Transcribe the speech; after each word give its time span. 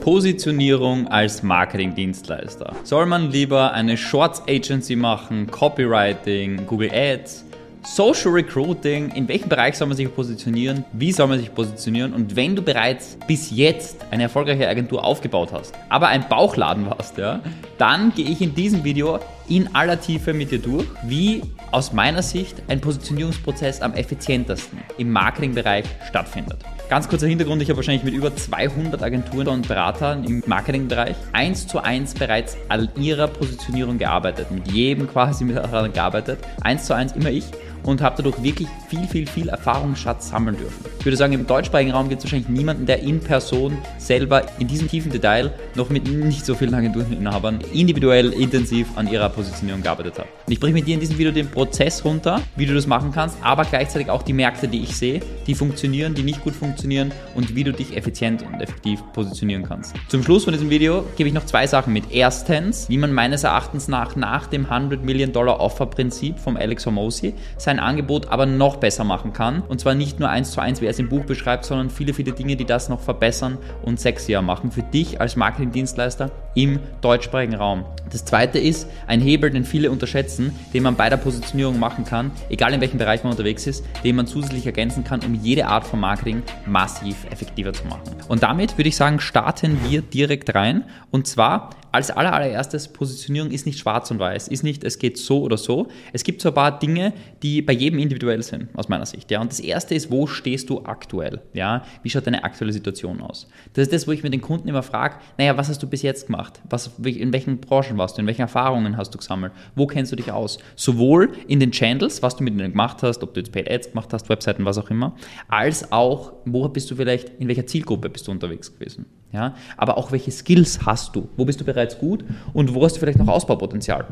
Positionierung 0.00 1.08
als 1.08 1.42
Marketingdienstleister. 1.42 2.74
Soll 2.84 3.04
man 3.06 3.30
lieber 3.30 3.72
eine 3.72 3.96
Shorts 3.96 4.42
Agency 4.48 4.96
machen, 4.96 5.50
Copywriting, 5.50 6.66
Google 6.66 6.90
Ads? 6.90 7.44
Social 7.82 8.32
Recruiting, 8.32 9.10
in 9.12 9.26
welchem 9.26 9.48
Bereich 9.48 9.76
soll 9.76 9.88
man 9.88 9.96
sich 9.96 10.14
positionieren, 10.14 10.84
wie 10.92 11.12
soll 11.12 11.28
man 11.28 11.38
sich 11.38 11.54
positionieren 11.54 12.12
und 12.12 12.36
wenn 12.36 12.54
du 12.54 12.60
bereits 12.60 13.16
bis 13.26 13.50
jetzt 13.50 14.04
eine 14.10 14.24
erfolgreiche 14.24 14.68
Agentur 14.68 15.02
aufgebaut 15.02 15.50
hast, 15.52 15.74
aber 15.88 16.08
ein 16.08 16.28
Bauchladen 16.28 16.84
warst, 16.86 17.16
ja, 17.16 17.40
dann 17.78 18.12
gehe 18.14 18.28
ich 18.28 18.42
in 18.42 18.54
diesem 18.54 18.84
Video 18.84 19.18
in 19.48 19.74
aller 19.74 19.98
Tiefe 19.98 20.34
mit 20.34 20.50
dir 20.50 20.58
durch, 20.58 20.86
wie 21.04 21.40
aus 21.70 21.92
meiner 21.92 22.22
Sicht 22.22 22.62
ein 22.68 22.82
Positionierungsprozess 22.82 23.80
am 23.80 23.94
effizientesten 23.94 24.78
im 24.98 25.10
Marketingbereich 25.10 25.86
stattfindet. 26.06 26.58
Ganz 26.90 27.08
kurzer 27.08 27.28
Hintergrund, 27.28 27.62
ich 27.62 27.68
habe 27.68 27.76
wahrscheinlich 27.76 28.02
mit 28.02 28.14
über 28.14 28.34
200 28.34 29.00
Agenturen 29.00 29.46
und 29.46 29.68
Beratern 29.68 30.24
im 30.24 30.42
Marketingbereich 30.44 31.14
eins 31.32 31.68
zu 31.68 31.78
eins 31.78 32.14
bereits 32.14 32.56
an 32.68 32.88
ihrer 32.96 33.28
Positionierung 33.28 33.96
gearbeitet, 33.96 34.50
mit 34.50 34.72
jedem 34.72 35.06
quasi 35.06 35.44
mit 35.44 35.56
daran 35.56 35.92
gearbeitet, 35.92 36.40
eins 36.62 36.86
zu 36.86 36.94
eins 36.96 37.12
immer 37.12 37.30
ich 37.30 37.44
und 37.82 38.00
habe 38.00 38.16
dadurch 38.16 38.42
wirklich 38.42 38.68
viel, 38.88 39.06
viel, 39.06 39.26
viel 39.26 39.48
Erfahrungsschatz 39.48 40.30
sammeln 40.30 40.56
dürfen. 40.56 40.84
Ich 40.98 41.04
würde 41.04 41.16
sagen, 41.16 41.32
im 41.32 41.46
deutschsprachigen 41.46 41.92
Raum 41.92 42.08
gibt 42.08 42.20
es 42.20 42.24
wahrscheinlich 42.24 42.48
niemanden, 42.48 42.86
der 42.86 43.00
in 43.00 43.20
Person 43.20 43.78
selber 43.98 44.42
in 44.58 44.66
diesem 44.66 44.88
tiefen 44.88 45.10
Detail 45.10 45.52
noch 45.74 45.90
mit 45.90 46.08
nicht 46.08 46.44
so 46.44 46.54
vielen 46.54 46.74
Agentureninhabern 46.74 47.60
individuell 47.72 48.32
intensiv 48.32 48.86
an 48.96 49.08
ihrer 49.08 49.28
Positionierung 49.28 49.82
gearbeitet 49.82 50.18
hat. 50.18 50.26
Und 50.46 50.52
ich 50.52 50.60
bringe 50.60 50.74
mit 50.74 50.86
dir 50.86 50.94
in 50.94 51.00
diesem 51.00 51.18
Video 51.18 51.32
den 51.32 51.48
Prozess 51.48 52.04
runter, 52.04 52.40
wie 52.56 52.66
du 52.66 52.74
das 52.74 52.86
machen 52.86 53.12
kannst, 53.12 53.36
aber 53.42 53.64
gleichzeitig 53.64 54.10
auch 54.10 54.22
die 54.22 54.32
Märkte, 54.32 54.68
die 54.68 54.82
ich 54.82 54.96
sehe, 54.96 55.20
die 55.46 55.54
funktionieren, 55.54 56.14
die 56.14 56.22
nicht 56.22 56.42
gut 56.42 56.54
funktionieren 56.54 57.12
und 57.34 57.54
wie 57.54 57.64
du 57.64 57.72
dich 57.72 57.96
effizient 57.96 58.42
und 58.42 58.60
effektiv 58.60 59.00
positionieren 59.12 59.64
kannst. 59.64 59.94
Zum 60.08 60.22
Schluss 60.22 60.44
von 60.44 60.52
diesem 60.52 60.70
Video 60.70 61.04
gebe 61.16 61.28
ich 61.28 61.34
noch 61.34 61.46
zwei 61.46 61.66
Sachen 61.66 61.92
mit. 61.92 62.04
Erstens, 62.10 62.88
wie 62.88 62.98
man 62.98 63.12
meines 63.12 63.44
Erachtens 63.44 63.88
nach 63.88 64.16
nach 64.16 64.46
dem 64.46 64.66
100 64.66 65.04
Million 65.04 65.32
Dollar 65.32 65.60
Offer 65.60 65.86
Prinzip 65.86 66.38
vom 66.38 66.56
Alex 66.56 66.86
Hormozy 66.86 67.34
sein 67.56 67.69
Angebot 67.78 68.28
aber 68.28 68.46
noch 68.46 68.76
besser 68.76 69.04
machen 69.04 69.32
kann. 69.32 69.62
Und 69.62 69.80
zwar 69.80 69.94
nicht 69.94 70.18
nur 70.18 70.28
eins 70.28 70.50
zu 70.50 70.60
eins, 70.60 70.80
wie 70.80 70.86
er 70.86 70.90
es 70.90 70.98
im 70.98 71.08
Buch 71.08 71.24
beschreibt, 71.24 71.64
sondern 71.64 71.90
viele, 71.90 72.14
viele 72.14 72.32
Dinge, 72.32 72.56
die 72.56 72.64
das 72.64 72.88
noch 72.88 73.00
verbessern 73.00 73.58
und 73.82 74.00
sexier 74.00 74.42
machen 74.42 74.70
für 74.70 74.82
dich 74.82 75.20
als 75.20 75.36
Marketingdienstleister 75.36 76.30
im 76.54 76.80
deutschsprachigen 77.00 77.54
Raum. 77.54 77.84
Das 78.10 78.24
zweite 78.24 78.58
ist 78.58 78.88
ein 79.06 79.20
Hebel, 79.20 79.50
den 79.50 79.64
viele 79.64 79.90
unterschätzen, 79.90 80.58
den 80.74 80.82
man 80.82 80.96
bei 80.96 81.08
der 81.08 81.16
Positionierung 81.16 81.78
machen 81.78 82.04
kann, 82.04 82.32
egal 82.48 82.72
in 82.72 82.80
welchem 82.80 82.98
Bereich 82.98 83.22
man 83.22 83.32
unterwegs 83.32 83.66
ist, 83.66 83.84
den 84.02 84.16
man 84.16 84.26
zusätzlich 84.26 84.66
ergänzen 84.66 85.04
kann, 85.04 85.20
um 85.24 85.34
jede 85.34 85.66
Art 85.66 85.86
von 85.86 86.00
Marketing 86.00 86.42
massiv 86.66 87.24
effektiver 87.30 87.72
zu 87.72 87.86
machen. 87.86 88.02
Und 88.28 88.42
damit 88.42 88.76
würde 88.76 88.88
ich 88.88 88.96
sagen, 88.96 89.20
starten 89.20 89.78
wir 89.88 90.02
direkt 90.02 90.54
rein. 90.54 90.84
Und 91.10 91.26
zwar 91.26 91.70
als 91.92 92.10
allererstes, 92.10 92.88
Positionierung 92.88 93.50
ist 93.50 93.66
nicht 93.66 93.78
schwarz 93.78 94.10
und 94.10 94.18
weiß, 94.18 94.48
ist 94.48 94.62
nicht, 94.62 94.84
es 94.84 94.98
geht 94.98 95.18
so 95.18 95.42
oder 95.42 95.56
so. 95.56 95.88
Es 96.12 96.24
gibt 96.24 96.40
so 96.40 96.48
ein 96.50 96.54
paar 96.54 96.78
Dinge, 96.78 97.12
die 97.42 97.62
bei 97.62 97.72
jedem 97.72 97.98
individuell 97.98 98.42
sind, 98.42 98.68
aus 98.76 98.88
meiner 98.88 99.06
Sicht. 99.06 99.30
Ja. 99.30 99.40
Und 99.40 99.50
das 99.50 99.60
erste 99.60 99.94
ist, 99.94 100.10
wo 100.10 100.26
stehst 100.26 100.70
du 100.70 100.84
aktuell? 100.84 101.40
Ja. 101.52 101.84
Wie 102.02 102.10
schaut 102.10 102.26
deine 102.26 102.44
aktuelle 102.44 102.72
Situation 102.72 103.20
aus? 103.20 103.48
Das 103.74 103.82
ist 103.82 103.92
das, 103.92 104.06
wo 104.06 104.12
ich 104.12 104.22
mit 104.22 104.32
den 104.32 104.40
Kunden 104.40 104.68
immer 104.68 104.82
frage, 104.82 105.16
naja, 105.38 105.56
was 105.56 105.68
hast 105.68 105.82
du 105.82 105.88
bis 105.88 106.02
jetzt 106.02 106.26
gemacht? 106.26 106.60
Was, 106.68 106.90
in 107.02 107.32
welchen 107.32 107.58
Branchen 107.58 107.98
warst 107.98 108.16
du? 108.16 108.20
In 108.20 108.26
welchen 108.26 108.42
Erfahrungen 108.42 108.96
hast 108.96 109.12
du 109.14 109.18
gesammelt? 109.18 109.52
Wo 109.74 109.86
kennst 109.86 110.12
du 110.12 110.16
dich 110.16 110.30
aus? 110.30 110.58
Sowohl 110.76 111.32
in 111.48 111.60
den 111.60 111.72
Channels, 111.72 112.22
was 112.22 112.36
du 112.36 112.44
mit 112.44 112.58
denen 112.58 112.70
gemacht 112.70 113.02
hast, 113.02 113.22
ob 113.22 113.34
du 113.34 113.40
jetzt 113.40 113.52
Paid 113.52 113.70
Ads 113.70 113.90
gemacht 113.90 114.12
hast, 114.12 114.28
Webseiten, 114.28 114.64
was 114.64 114.78
auch 114.78 114.90
immer, 114.90 115.16
als 115.48 115.90
auch, 115.92 116.32
wo 116.44 116.68
bist 116.68 116.90
du 116.90 116.96
vielleicht, 116.96 117.30
in 117.40 117.48
welcher 117.48 117.66
Zielgruppe 117.66 118.08
bist 118.08 118.28
du 118.28 118.30
unterwegs 118.30 118.72
gewesen? 118.72 119.06
Ja? 119.32 119.54
Aber 119.76 119.98
auch 119.98 120.12
welche 120.12 120.30
Skills 120.30 120.84
hast 120.86 121.14
du? 121.16 121.28
Wo 121.36 121.44
bist 121.44 121.60
du 121.60 121.64
bereits 121.64 121.98
gut 121.98 122.24
und 122.52 122.74
wo 122.74 122.84
hast 122.84 122.96
du 122.96 123.00
vielleicht 123.00 123.18
noch 123.18 123.28
Ausbaupotenzial? 123.28 124.06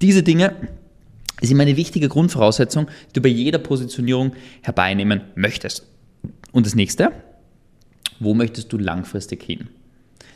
Diese 0.00 0.22
Dinge 0.22 0.54
sind 1.40 1.60
eine 1.60 1.76
wichtige 1.76 2.08
Grundvoraussetzung, 2.08 2.86
die 3.10 3.14
du 3.14 3.20
bei 3.22 3.28
jeder 3.28 3.58
Positionierung 3.58 4.32
herbeinehmen 4.62 5.22
möchtest. 5.34 5.86
Und 6.52 6.66
das 6.66 6.74
nächste, 6.74 7.12
wo 8.20 8.34
möchtest 8.34 8.72
du 8.72 8.78
langfristig 8.78 9.42
hin? 9.42 9.68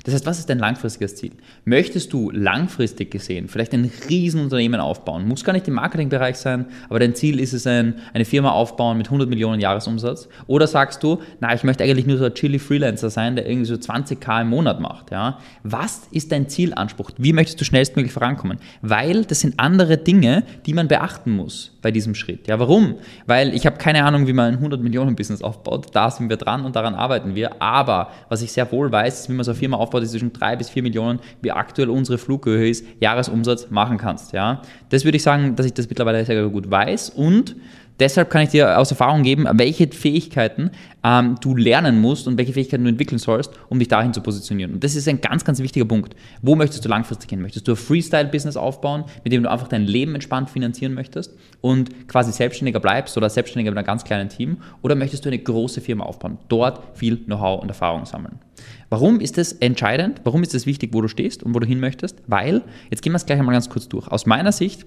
Das 0.06 0.14
heißt, 0.14 0.24
was 0.24 0.38
ist 0.38 0.48
dein 0.48 0.60
langfristiges 0.60 1.16
Ziel? 1.16 1.32
Möchtest 1.64 2.12
du 2.12 2.30
langfristig 2.30 3.10
gesehen 3.10 3.48
vielleicht 3.48 3.72
ein 3.72 3.90
Riesenunternehmen 4.08 4.78
aufbauen? 4.78 5.26
Muss 5.26 5.42
gar 5.42 5.52
nicht 5.52 5.66
im 5.66 5.74
Marketingbereich 5.74 6.36
sein, 6.36 6.66
aber 6.88 7.00
dein 7.00 7.16
Ziel 7.16 7.40
ist 7.40 7.52
es, 7.52 7.66
ein, 7.66 7.96
eine 8.14 8.24
Firma 8.24 8.52
aufbauen 8.52 8.98
mit 8.98 9.08
100 9.08 9.28
Millionen 9.28 9.60
Jahresumsatz? 9.60 10.28
Oder 10.46 10.68
sagst 10.68 11.02
du, 11.02 11.20
na, 11.40 11.52
ich 11.54 11.64
möchte 11.64 11.82
eigentlich 11.82 12.06
nur 12.06 12.18
so 12.18 12.24
ein 12.24 12.34
chilly 12.34 12.60
Freelancer 12.60 13.10
sein, 13.10 13.34
der 13.34 13.48
irgendwie 13.48 13.66
so 13.66 13.74
20k 13.74 14.42
im 14.42 14.50
Monat 14.50 14.80
macht? 14.80 15.10
Ja? 15.10 15.40
Was 15.64 16.02
ist 16.12 16.30
dein 16.30 16.48
Zielanspruch? 16.48 17.10
Wie 17.18 17.32
möchtest 17.32 17.60
du 17.60 17.64
schnellstmöglich 17.64 18.12
vorankommen? 18.12 18.58
Weil 18.82 19.24
das 19.24 19.40
sind 19.40 19.58
andere 19.58 19.98
Dinge, 19.98 20.44
die 20.66 20.72
man 20.72 20.86
beachten 20.86 21.32
muss 21.32 21.72
bei 21.82 21.90
diesem 21.90 22.14
Schritt. 22.14 22.46
Ja, 22.46 22.60
warum? 22.60 22.94
Weil 23.26 23.54
ich 23.54 23.66
habe 23.66 23.76
keine 23.76 24.04
Ahnung, 24.04 24.28
wie 24.28 24.32
man 24.32 24.52
ein 24.52 24.58
100 24.58 24.80
Millionen 24.80 25.16
Business 25.16 25.42
aufbaut. 25.42 25.88
Da 25.94 26.12
sind 26.12 26.28
wir 26.28 26.36
dran 26.36 26.64
und 26.64 26.76
daran 26.76 26.94
arbeiten 26.94 27.34
wir. 27.34 27.60
Aber 27.60 28.10
was 28.28 28.42
ich 28.42 28.52
sehr 28.52 28.70
wohl 28.70 28.92
weiß, 28.92 29.22
ist, 29.22 29.28
wie 29.28 29.34
man 29.34 29.44
so 29.44 29.50
eine 29.50 29.58
Firma 29.58 29.78
aufbaut, 29.78 29.95
die 30.00 30.06
zwischen 30.06 30.32
drei 30.32 30.56
bis 30.56 30.68
vier 30.68 30.82
Millionen, 30.82 31.20
wie 31.42 31.52
aktuell 31.52 31.90
unsere 31.90 32.18
Flughöhe 32.18 32.68
ist, 32.68 32.84
Jahresumsatz 33.00 33.70
machen 33.70 33.98
kannst. 33.98 34.32
Ja, 34.32 34.62
das 34.88 35.04
würde 35.04 35.16
ich 35.16 35.22
sagen, 35.22 35.56
dass 35.56 35.66
ich 35.66 35.74
das 35.74 35.88
mittlerweile 35.88 36.24
sehr 36.24 36.48
gut 36.48 36.70
weiß 36.70 37.10
und 37.10 37.56
Deshalb 37.98 38.28
kann 38.28 38.42
ich 38.42 38.50
dir 38.50 38.78
aus 38.78 38.90
Erfahrung 38.90 39.22
geben, 39.22 39.46
welche 39.52 39.88
Fähigkeiten 39.88 40.70
ähm, 41.02 41.36
du 41.40 41.56
lernen 41.56 42.00
musst 42.00 42.26
und 42.26 42.36
welche 42.36 42.52
Fähigkeiten 42.52 42.84
du 42.84 42.90
entwickeln 42.90 43.18
sollst, 43.18 43.52
um 43.68 43.78
dich 43.78 43.88
dahin 43.88 44.12
zu 44.12 44.20
positionieren. 44.20 44.74
Und 44.74 44.84
das 44.84 44.94
ist 44.94 45.08
ein 45.08 45.20
ganz, 45.20 45.44
ganz 45.44 45.60
wichtiger 45.60 45.86
Punkt. 45.86 46.14
Wo 46.42 46.56
möchtest 46.56 46.84
du 46.84 46.88
langfristig 46.88 47.30
hin? 47.30 47.40
Möchtest 47.40 47.66
du 47.68 47.72
ein 47.72 47.76
Freestyle-Business 47.76 48.56
aufbauen, 48.56 49.04
mit 49.24 49.32
dem 49.32 49.42
du 49.42 49.50
einfach 49.50 49.68
dein 49.68 49.84
Leben 49.84 50.14
entspannt 50.14 50.50
finanzieren 50.50 50.94
möchtest 50.94 51.34
und 51.60 52.08
quasi 52.08 52.32
Selbstständiger 52.32 52.80
bleibst 52.80 53.16
oder 53.16 53.30
Selbstständiger 53.30 53.70
mit 53.70 53.78
einem 53.78 53.86
ganz 53.86 54.04
kleinen 54.04 54.28
Team? 54.28 54.58
Oder 54.82 54.94
möchtest 54.94 55.24
du 55.24 55.30
eine 55.30 55.38
große 55.38 55.80
Firma 55.80 56.04
aufbauen, 56.04 56.38
dort 56.48 56.96
viel 56.96 57.16
Know-how 57.16 57.62
und 57.62 57.68
Erfahrung 57.68 58.04
sammeln? 58.04 58.38
Warum 58.88 59.20
ist 59.20 59.38
das 59.38 59.52
entscheidend? 59.52 60.20
Warum 60.24 60.42
ist 60.42 60.54
es 60.54 60.66
wichtig, 60.66 60.90
wo 60.92 61.00
du 61.00 61.08
stehst 61.08 61.42
und 61.42 61.54
wo 61.54 61.58
du 61.58 61.66
hin 61.66 61.80
möchtest? 61.80 62.22
Weil, 62.26 62.62
jetzt 62.90 63.02
gehen 63.02 63.12
wir 63.12 63.16
es 63.16 63.26
gleich 63.26 63.38
einmal 63.38 63.54
ganz 63.54 63.68
kurz 63.68 63.88
durch. 63.88 64.08
Aus 64.08 64.26
meiner 64.26 64.52
Sicht 64.52 64.86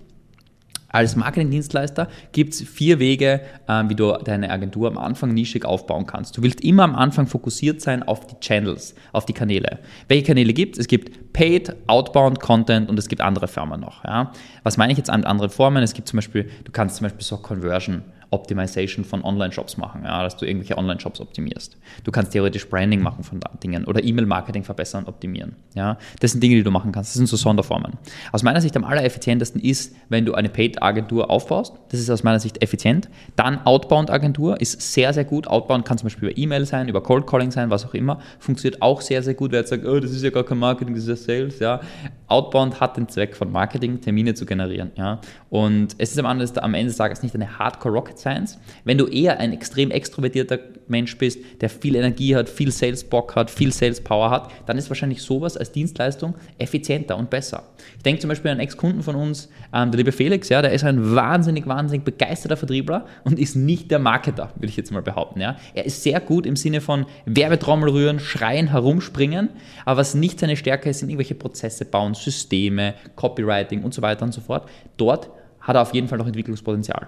als 0.89 1.15
Marketingdienstleister 1.15 2.07
gibt 2.31 2.53
es 2.53 2.61
vier 2.61 2.99
Wege, 2.99 3.41
äh, 3.67 3.83
wie 3.87 3.95
du 3.95 4.11
deine 4.23 4.49
Agentur 4.49 4.87
am 4.87 4.97
Anfang 4.97 5.33
nischig 5.33 5.65
aufbauen 5.65 6.05
kannst. 6.05 6.37
Du 6.37 6.41
willst 6.41 6.61
immer 6.61 6.83
am 6.83 6.95
Anfang 6.95 7.27
fokussiert 7.27 7.81
sein 7.81 8.03
auf 8.03 8.25
die 8.25 8.39
Channels, 8.39 8.95
auf 9.11 9.25
die 9.25 9.33
Kanäle. 9.33 9.79
Welche 10.07 10.25
Kanäle 10.25 10.53
gibt 10.53 10.75
es? 10.75 10.81
Es 10.81 10.87
gibt 10.87 11.31
Paid, 11.33 11.75
Outbound, 11.87 12.39
Content 12.39 12.89
und 12.89 12.97
es 12.97 13.07
gibt 13.07 13.21
andere 13.21 13.47
Firmen 13.47 13.79
noch. 13.79 14.03
Ja? 14.03 14.31
Was 14.63 14.77
meine 14.77 14.91
ich 14.91 14.97
jetzt 14.97 15.09
an 15.09 15.23
anderen 15.23 15.51
Formen? 15.51 15.83
Es 15.83 15.93
gibt 15.93 16.07
zum 16.07 16.17
Beispiel, 16.17 16.49
du 16.63 16.71
kannst 16.71 16.97
zum 16.97 17.05
Beispiel 17.05 17.23
so 17.23 17.37
Conversion 17.37 18.01
Optimization 18.31 19.03
von 19.03 19.23
Online-Shops 19.23 19.77
machen, 19.77 20.03
ja, 20.03 20.21
dass 20.23 20.37
du 20.37 20.45
irgendwelche 20.45 20.77
Online-Shops 20.77 21.19
optimierst. 21.19 21.77
Du 22.03 22.11
kannst 22.11 22.31
theoretisch 22.31 22.67
Branding 22.69 23.01
machen 23.01 23.23
von 23.23 23.39
Dingen 23.63 23.85
oder 23.85 24.03
E-Mail-Marketing 24.03 24.63
verbessern, 24.63 25.05
optimieren. 25.05 25.55
Ja. 25.73 25.97
Das 26.19 26.31
sind 26.31 26.43
Dinge, 26.43 26.55
die 26.55 26.63
du 26.63 26.71
machen 26.71 26.91
kannst. 26.91 27.11
Das 27.11 27.15
sind 27.15 27.27
so 27.27 27.37
Sonderformen. 27.37 27.93
Aus 28.31 28.43
meiner 28.43 28.61
Sicht 28.61 28.77
am 28.77 28.83
allereffizientesten 28.83 29.61
ist, 29.61 29.95
wenn 30.09 30.25
du 30.25 30.33
eine 30.35 30.49
Paid-Agentur 30.49 31.29
aufbaust. 31.29 31.73
Das 31.89 31.99
ist 31.99 32.09
aus 32.09 32.23
meiner 32.23 32.39
Sicht 32.39 32.61
effizient. 32.61 33.09
Dann 33.35 33.65
Outbound-Agentur 33.65 34.61
ist 34.61 34.79
sehr, 34.93 35.11
sehr 35.13 35.25
gut. 35.25 35.47
Outbound 35.47 35.85
kann 35.85 35.97
zum 35.97 36.05
Beispiel 36.05 36.29
über 36.29 36.37
E-Mail 36.37 36.65
sein, 36.65 36.87
über 36.87 37.01
Cold 37.01 37.25
Calling 37.25 37.51
sein, 37.51 37.69
was 37.69 37.85
auch 37.85 37.93
immer. 37.93 38.19
Funktioniert 38.39 38.81
auch 38.81 39.01
sehr, 39.01 39.23
sehr 39.23 39.33
gut. 39.33 39.51
Wer 39.51 39.61
jetzt 39.61 39.69
sagt, 39.69 39.85
oh, 39.85 39.99
das 39.99 40.11
ist 40.11 40.23
ja 40.23 40.29
gar 40.29 40.43
kein 40.43 40.59
Marketing, 40.59 40.93
das 40.93 41.07
ist 41.07 41.09
ja 41.09 41.15
Sales. 41.15 41.59
Ja. 41.59 41.81
Outbound 42.27 42.79
hat 42.79 42.95
den 42.95 43.07
Zweck 43.07 43.35
von 43.35 43.51
Marketing, 43.51 44.01
Termine 44.01 44.35
zu 44.35 44.45
generieren. 44.45 44.91
Ja. 44.95 45.19
Und 45.49 45.95
es 45.97 46.11
ist 46.11 46.19
am 46.19 46.25
Ende, 46.27 46.85
des 46.85 46.97
Tages 46.97 47.23
nicht 47.23 47.33
eine 47.33 47.57
Hardcore-Rocket 47.57 48.18
Science. 48.19 48.57
Wenn 48.83 48.97
du 48.97 49.07
eher 49.07 49.39
ein 49.39 49.53
extrem 49.53 49.91
extrovertierter 49.91 50.59
Mensch 50.87 51.17
bist, 51.17 51.39
der 51.61 51.69
viel 51.69 51.95
Energie 51.95 52.35
hat, 52.35 52.49
viel 52.49 52.71
Sales-Bock 52.71 53.35
hat, 53.35 53.51
viel 53.51 53.71
Sales-Power 53.71 54.29
hat, 54.29 54.51
dann 54.65 54.77
ist 54.77 54.89
wahrscheinlich 54.89 55.21
sowas 55.21 55.55
als 55.57 55.71
Dienstleistung 55.71 56.35
effizienter 56.57 57.17
und 57.17 57.29
besser. 57.29 57.63
Ich 57.97 58.03
denke 58.03 58.21
zum 58.21 58.29
Beispiel 58.29 58.51
an 58.51 58.57
einen 58.57 58.67
Ex-Kunden 58.67 59.03
von 59.03 59.15
uns, 59.15 59.49
ähm, 59.73 59.91
der 59.91 59.97
liebe 59.97 60.11
Felix, 60.11 60.49
ja, 60.49 60.61
der 60.61 60.71
ist 60.71 60.83
ein 60.83 61.15
wahnsinnig, 61.15 61.67
wahnsinnig 61.67 62.03
begeisterter 62.03 62.57
Vertriebler 62.57 63.05
und 63.23 63.39
ist 63.39 63.55
nicht 63.55 63.91
der 63.91 63.99
Marketer, 63.99 64.51
würde 64.55 64.67
ich 64.67 64.77
jetzt 64.77 64.91
mal 64.91 65.01
behaupten. 65.01 65.41
Ja. 65.41 65.57
Er 65.73 65.85
ist 65.85 66.03
sehr 66.03 66.19
gut 66.19 66.45
im 66.45 66.55
Sinne 66.55 66.81
von 66.81 67.05
Werbetrommel 67.25 67.89
rühren, 67.89 68.19
schreien, 68.19 68.67
herumspringen, 68.67 69.49
aber 69.85 69.99
was 69.99 70.15
nicht 70.15 70.39
seine 70.39 70.57
Stärke 70.57 70.89
ist, 70.89 70.99
sind 70.99 71.09
irgendwelche 71.09 71.35
Prozesse 71.35 71.85
bauen, 71.85 72.13
Systeme, 72.13 72.95
Copywriting 73.15 73.83
und 73.83 73.93
so 73.93 74.01
weiter 74.01 74.25
und 74.25 74.33
so 74.33 74.41
fort. 74.41 74.67
Dort 74.97 75.29
hat 75.61 75.75
er 75.75 75.81
auf 75.81 75.93
jeden 75.93 76.07
Fall 76.07 76.17
noch 76.17 76.27
Entwicklungspotenzial. 76.27 77.07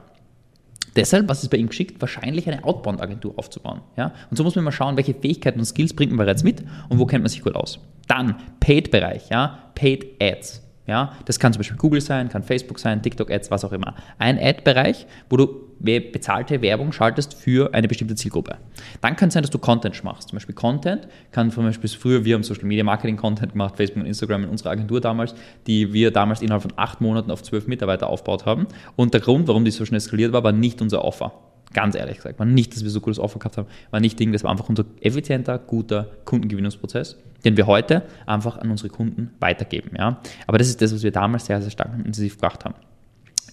Deshalb, 0.95 1.29
was 1.29 1.43
ist 1.43 1.49
bei 1.49 1.57
ihm 1.57 1.69
geschickt? 1.69 2.01
Wahrscheinlich 2.01 2.47
eine 2.49 2.63
Outbound-Agentur 2.63 3.33
aufzubauen. 3.37 3.81
Ja? 3.95 4.13
Und 4.29 4.37
so 4.37 4.43
muss 4.43 4.55
man 4.55 4.65
mal 4.65 4.71
schauen, 4.71 4.97
welche 4.97 5.13
Fähigkeiten 5.13 5.59
und 5.59 5.65
Skills 5.65 5.93
bringt 5.93 6.11
man 6.11 6.25
bereits 6.25 6.43
mit 6.43 6.63
und 6.89 6.99
wo 6.99 7.05
kennt 7.05 7.23
man 7.23 7.29
sich 7.29 7.43
gut 7.43 7.55
aus. 7.55 7.79
Dann 8.07 8.35
Paid-Bereich, 8.59 9.29
ja? 9.29 9.71
Paid 9.75 10.21
Ads. 10.21 10.61
Ja, 10.87 11.13
das 11.25 11.39
kann 11.39 11.53
zum 11.53 11.59
Beispiel 11.59 11.77
Google 11.77 12.01
sein, 12.01 12.29
kann 12.29 12.43
Facebook 12.43 12.79
sein, 12.79 13.01
TikTok-Ads, 13.01 13.51
was 13.51 13.63
auch 13.63 13.71
immer. 13.71 13.93
Ein 14.17 14.39
Ad-Bereich, 14.39 15.05
wo 15.29 15.37
du 15.37 15.71
bezahlte 15.79 16.61
Werbung 16.61 16.91
schaltest 16.91 17.33
für 17.33 17.73
eine 17.73 17.87
bestimmte 17.87 18.15
Zielgruppe. 18.15 18.57
Dann 18.99 19.15
kann 19.15 19.29
es 19.29 19.33
sein, 19.33 19.43
dass 19.43 19.49
du 19.49 19.57
Content 19.57 20.03
machst. 20.03 20.29
Zum 20.29 20.35
Beispiel 20.35 20.55
Content 20.55 21.07
kann 21.31 21.51
zum 21.51 21.63
Beispiel 21.63 21.89
früher, 21.89 22.25
wir 22.25 22.35
haben 22.35 22.43
Social 22.43 22.65
Media 22.65 22.83
Marketing 22.83 23.17
Content 23.17 23.53
gemacht, 23.53 23.77
Facebook 23.77 24.01
und 24.01 24.07
Instagram 24.07 24.43
in 24.43 24.49
unserer 24.49 24.71
Agentur 24.71 25.01
damals, 25.01 25.33
die 25.67 25.93
wir 25.93 26.11
damals 26.11 26.41
innerhalb 26.41 26.63
von 26.63 26.73
acht 26.75 27.01
Monaten 27.01 27.31
auf 27.31 27.41
zwölf 27.43 27.67
Mitarbeiter 27.67 28.07
aufgebaut 28.07 28.45
haben. 28.45 28.67
Und 28.95 29.13
der 29.13 29.21
Grund, 29.21 29.47
warum 29.47 29.65
die 29.65 29.71
so 29.71 29.85
schnell 29.85 30.01
skaliert 30.01 30.33
war, 30.33 30.43
war 30.43 30.51
nicht 30.51 30.81
unser 30.81 31.03
Offer. 31.03 31.33
Ganz 31.73 31.95
ehrlich 31.95 32.17
gesagt, 32.17 32.39
war 32.39 32.45
nicht, 32.45 32.75
dass 32.75 32.83
wir 32.83 32.89
so 32.89 32.99
gutes 32.99 33.19
Offer 33.19 33.39
gehabt 33.39 33.57
haben, 33.57 33.67
war 33.91 33.99
nicht 33.99 34.19
Ding, 34.19 34.31
das 34.31 34.43
war 34.43 34.51
einfach 34.51 34.67
unser 34.67 34.85
effizienter, 34.99 35.57
guter 35.57 36.07
Kundengewinnungsprozess, 36.25 37.17
den 37.45 37.55
wir 37.55 37.67
heute 37.67 38.03
einfach 38.25 38.57
an 38.57 38.71
unsere 38.71 38.89
Kunden 38.89 39.31
weitergeben. 39.39 39.91
Ja? 39.97 40.19
Aber 40.47 40.57
das 40.57 40.67
ist 40.67 40.81
das, 40.81 40.93
was 40.93 41.03
wir 41.03 41.11
damals 41.11 41.45
sehr, 41.45 41.61
sehr 41.61 41.71
stark 41.71 41.93
und 41.93 41.99
intensiv 41.99 42.35
gebracht 42.35 42.65
haben. 42.65 42.75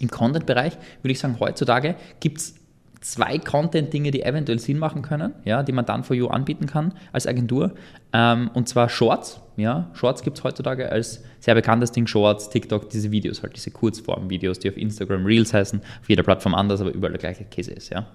Im 0.00 0.10
Content-Bereich 0.10 0.74
würde 1.02 1.12
ich 1.12 1.18
sagen, 1.18 1.36
heutzutage 1.38 1.96
gibt 2.20 2.38
es 2.38 2.54
zwei 3.00 3.38
Content-Dinge, 3.38 4.10
die 4.10 4.22
eventuell 4.22 4.58
Sinn 4.58 4.78
machen 4.78 5.02
können, 5.02 5.34
ja, 5.44 5.62
die 5.62 5.72
man 5.72 5.86
dann 5.86 6.04
for 6.04 6.16
you 6.16 6.28
anbieten 6.28 6.66
kann 6.66 6.94
als 7.12 7.26
Agentur. 7.26 7.72
Ähm, 8.12 8.50
und 8.54 8.68
zwar 8.68 8.88
Shorts. 8.88 9.40
Ja. 9.56 9.90
Shorts 9.92 10.22
gibt 10.22 10.38
es 10.38 10.44
heutzutage 10.44 10.90
als 10.90 11.24
sehr 11.40 11.54
bekanntes 11.54 11.90
Ding. 11.90 12.06
Shorts, 12.06 12.48
TikTok, 12.48 12.90
diese 12.90 13.10
Videos, 13.10 13.42
halt 13.42 13.56
diese 13.56 13.70
Kurzform-Videos, 13.70 14.60
die 14.60 14.68
auf 14.68 14.76
Instagram 14.76 15.26
Reels 15.26 15.52
heißen, 15.52 15.80
auf 15.80 16.08
jeder 16.08 16.22
Plattform 16.22 16.54
anders, 16.54 16.80
aber 16.80 16.92
überall 16.92 17.12
der 17.12 17.20
gleiche 17.20 17.44
Käse 17.44 17.72
ist. 17.72 17.90
Ja. 17.90 18.06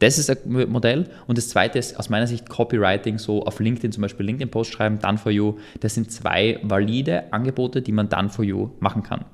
Das 0.00 0.18
ist 0.18 0.30
ein 0.30 0.70
Modell. 0.70 1.08
Und 1.26 1.38
das 1.38 1.48
zweite 1.48 1.78
ist 1.78 1.98
aus 1.98 2.08
meiner 2.08 2.26
Sicht 2.26 2.48
Copywriting, 2.48 3.18
so 3.18 3.44
auf 3.44 3.58
LinkedIn 3.60 3.92
zum 3.92 4.02
Beispiel 4.02 4.26
LinkedIn-Post 4.26 4.72
schreiben, 4.72 4.98
Done 4.98 5.18
for 5.18 5.32
You. 5.32 5.58
Das 5.80 5.94
sind 5.94 6.12
zwei 6.12 6.60
valide 6.62 7.32
Angebote, 7.32 7.82
die 7.82 7.92
man 7.92 8.08
Done 8.08 8.28
for 8.28 8.44
You 8.44 8.70
machen 8.80 9.02
kann. 9.02 9.24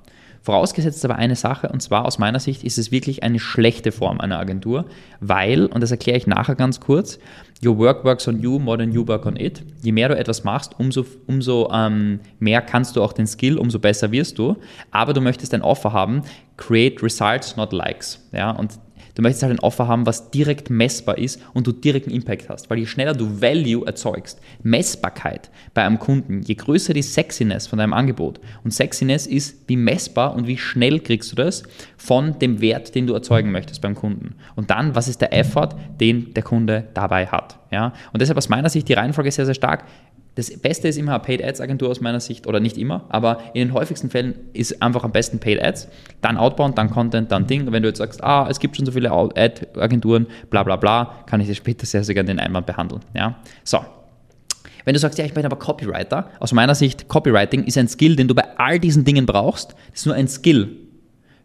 Vorausgesetzt 0.44 1.02
aber 1.06 1.16
eine 1.16 1.36
Sache, 1.36 1.70
und 1.70 1.80
zwar 1.80 2.04
aus 2.04 2.18
meiner 2.18 2.38
Sicht 2.38 2.64
ist 2.64 2.76
es 2.76 2.92
wirklich 2.92 3.22
eine 3.22 3.38
schlechte 3.38 3.92
Form 3.92 4.20
einer 4.20 4.38
Agentur, 4.38 4.84
weil, 5.20 5.64
und 5.64 5.82
das 5.82 5.90
erkläre 5.90 6.18
ich 6.18 6.26
nachher 6.26 6.54
ganz 6.54 6.80
kurz, 6.80 7.18
your 7.64 7.78
work 7.78 8.04
works 8.04 8.28
on 8.28 8.42
you 8.42 8.58
more 8.58 8.76
than 8.76 8.92
you 8.92 9.08
work 9.08 9.24
on 9.24 9.36
it. 9.36 9.62
Je 9.82 9.90
mehr 9.90 10.10
du 10.10 10.18
etwas 10.18 10.44
machst, 10.44 10.78
umso, 10.78 11.06
umso 11.26 11.70
ähm, 11.72 12.20
mehr 12.40 12.60
kannst 12.60 12.94
du 12.94 13.02
auch 13.02 13.14
den 13.14 13.26
Skill, 13.26 13.56
umso 13.56 13.78
besser 13.78 14.12
wirst 14.12 14.38
du. 14.38 14.58
Aber 14.90 15.14
du 15.14 15.22
möchtest 15.22 15.54
ein 15.54 15.62
Offer 15.62 15.94
haben, 15.94 16.20
create 16.58 17.02
results, 17.02 17.56
not 17.56 17.72
likes. 17.72 18.28
Ja, 18.30 18.50
und 18.50 18.78
Du 19.14 19.22
möchtest 19.22 19.42
halt 19.44 19.52
ein 19.52 19.60
Offer 19.60 19.86
haben, 19.86 20.06
was 20.06 20.30
direkt 20.30 20.70
messbar 20.70 21.18
ist 21.18 21.40
und 21.52 21.66
du 21.66 21.72
direkten 21.72 22.10
Impact 22.10 22.48
hast. 22.48 22.68
Weil 22.68 22.78
je 22.78 22.86
schneller 22.86 23.14
du 23.14 23.40
Value 23.40 23.86
erzeugst, 23.86 24.40
Messbarkeit 24.62 25.50
bei 25.72 25.82
einem 25.84 25.98
Kunden, 25.98 26.42
je 26.42 26.54
größer 26.54 26.94
die 26.94 27.02
Sexiness 27.02 27.66
von 27.66 27.78
deinem 27.78 27.92
Angebot. 27.92 28.40
Und 28.64 28.72
Sexiness 28.72 29.26
ist, 29.26 29.68
wie 29.68 29.76
messbar 29.76 30.34
und 30.34 30.46
wie 30.46 30.58
schnell 30.58 31.00
kriegst 31.00 31.30
du 31.32 31.36
das 31.36 31.62
von 31.96 32.38
dem 32.38 32.60
Wert, 32.60 32.94
den 32.94 33.06
du 33.06 33.14
erzeugen 33.14 33.52
möchtest 33.52 33.80
beim 33.80 33.94
Kunden. 33.94 34.34
Und 34.56 34.70
dann, 34.70 34.94
was 34.94 35.08
ist 35.08 35.20
der 35.20 35.32
Effort, 35.32 35.70
den 36.00 36.34
der 36.34 36.42
Kunde 36.42 36.88
dabei 36.94 37.26
hat. 37.26 37.58
Ja? 37.70 37.92
Und 38.12 38.20
deshalb 38.20 38.36
aus 38.36 38.48
meiner 38.48 38.68
Sicht 38.68 38.88
die 38.88 38.94
Reihenfolge 38.94 39.30
sehr, 39.30 39.46
sehr 39.46 39.54
stark. 39.54 39.84
Das 40.36 40.50
Beste 40.58 40.88
ist 40.88 40.96
immer 40.96 41.14
eine 41.14 41.22
Paid 41.22 41.44
Ads 41.44 41.60
Agentur 41.60 41.90
aus 41.90 42.00
meiner 42.00 42.20
Sicht, 42.20 42.46
oder 42.46 42.58
nicht 42.58 42.76
immer, 42.76 43.04
aber 43.08 43.38
in 43.54 43.68
den 43.68 43.72
häufigsten 43.72 44.10
Fällen 44.10 44.34
ist 44.52 44.82
einfach 44.82 45.04
am 45.04 45.12
besten 45.12 45.38
Paid 45.38 45.62
Ads, 45.62 45.88
dann 46.20 46.36
Outbound, 46.36 46.76
dann 46.76 46.90
Content, 46.90 47.30
dann 47.30 47.46
Ding. 47.46 47.70
Wenn 47.70 47.82
du 47.82 47.88
jetzt 47.88 47.98
sagst, 47.98 48.22
ah, 48.22 48.48
es 48.50 48.58
gibt 48.58 48.76
schon 48.76 48.84
so 48.84 48.92
viele 48.92 49.12
Ad 49.12 49.66
Agenturen, 49.76 50.26
bla 50.50 50.62
bla 50.62 50.76
bla, 50.76 51.24
kann 51.26 51.40
ich 51.40 51.46
dir 51.46 51.54
später 51.54 51.86
sehr, 51.86 52.02
sehr 52.02 52.14
gerne 52.14 52.28
den 52.28 52.40
Einwand 52.40 52.66
behandeln. 52.66 53.02
Ja? 53.14 53.36
So. 53.62 53.78
Wenn 54.84 54.92
du 54.92 55.00
sagst, 55.00 55.18
ja, 55.18 55.24
ich 55.24 55.32
bin 55.32 55.46
aber 55.46 55.56
Copywriter, 55.56 56.30
aus 56.40 56.52
meiner 56.52 56.74
Sicht, 56.74 57.08
Copywriting 57.08 57.64
ist 57.64 57.78
ein 57.78 57.88
Skill, 57.88 58.16
den 58.16 58.28
du 58.28 58.34
bei 58.34 58.58
all 58.58 58.78
diesen 58.78 59.04
Dingen 59.04 59.24
brauchst. 59.24 59.70
Das 59.90 60.00
ist 60.00 60.06
nur 60.06 60.14
ein 60.14 60.28
Skill. 60.28 60.76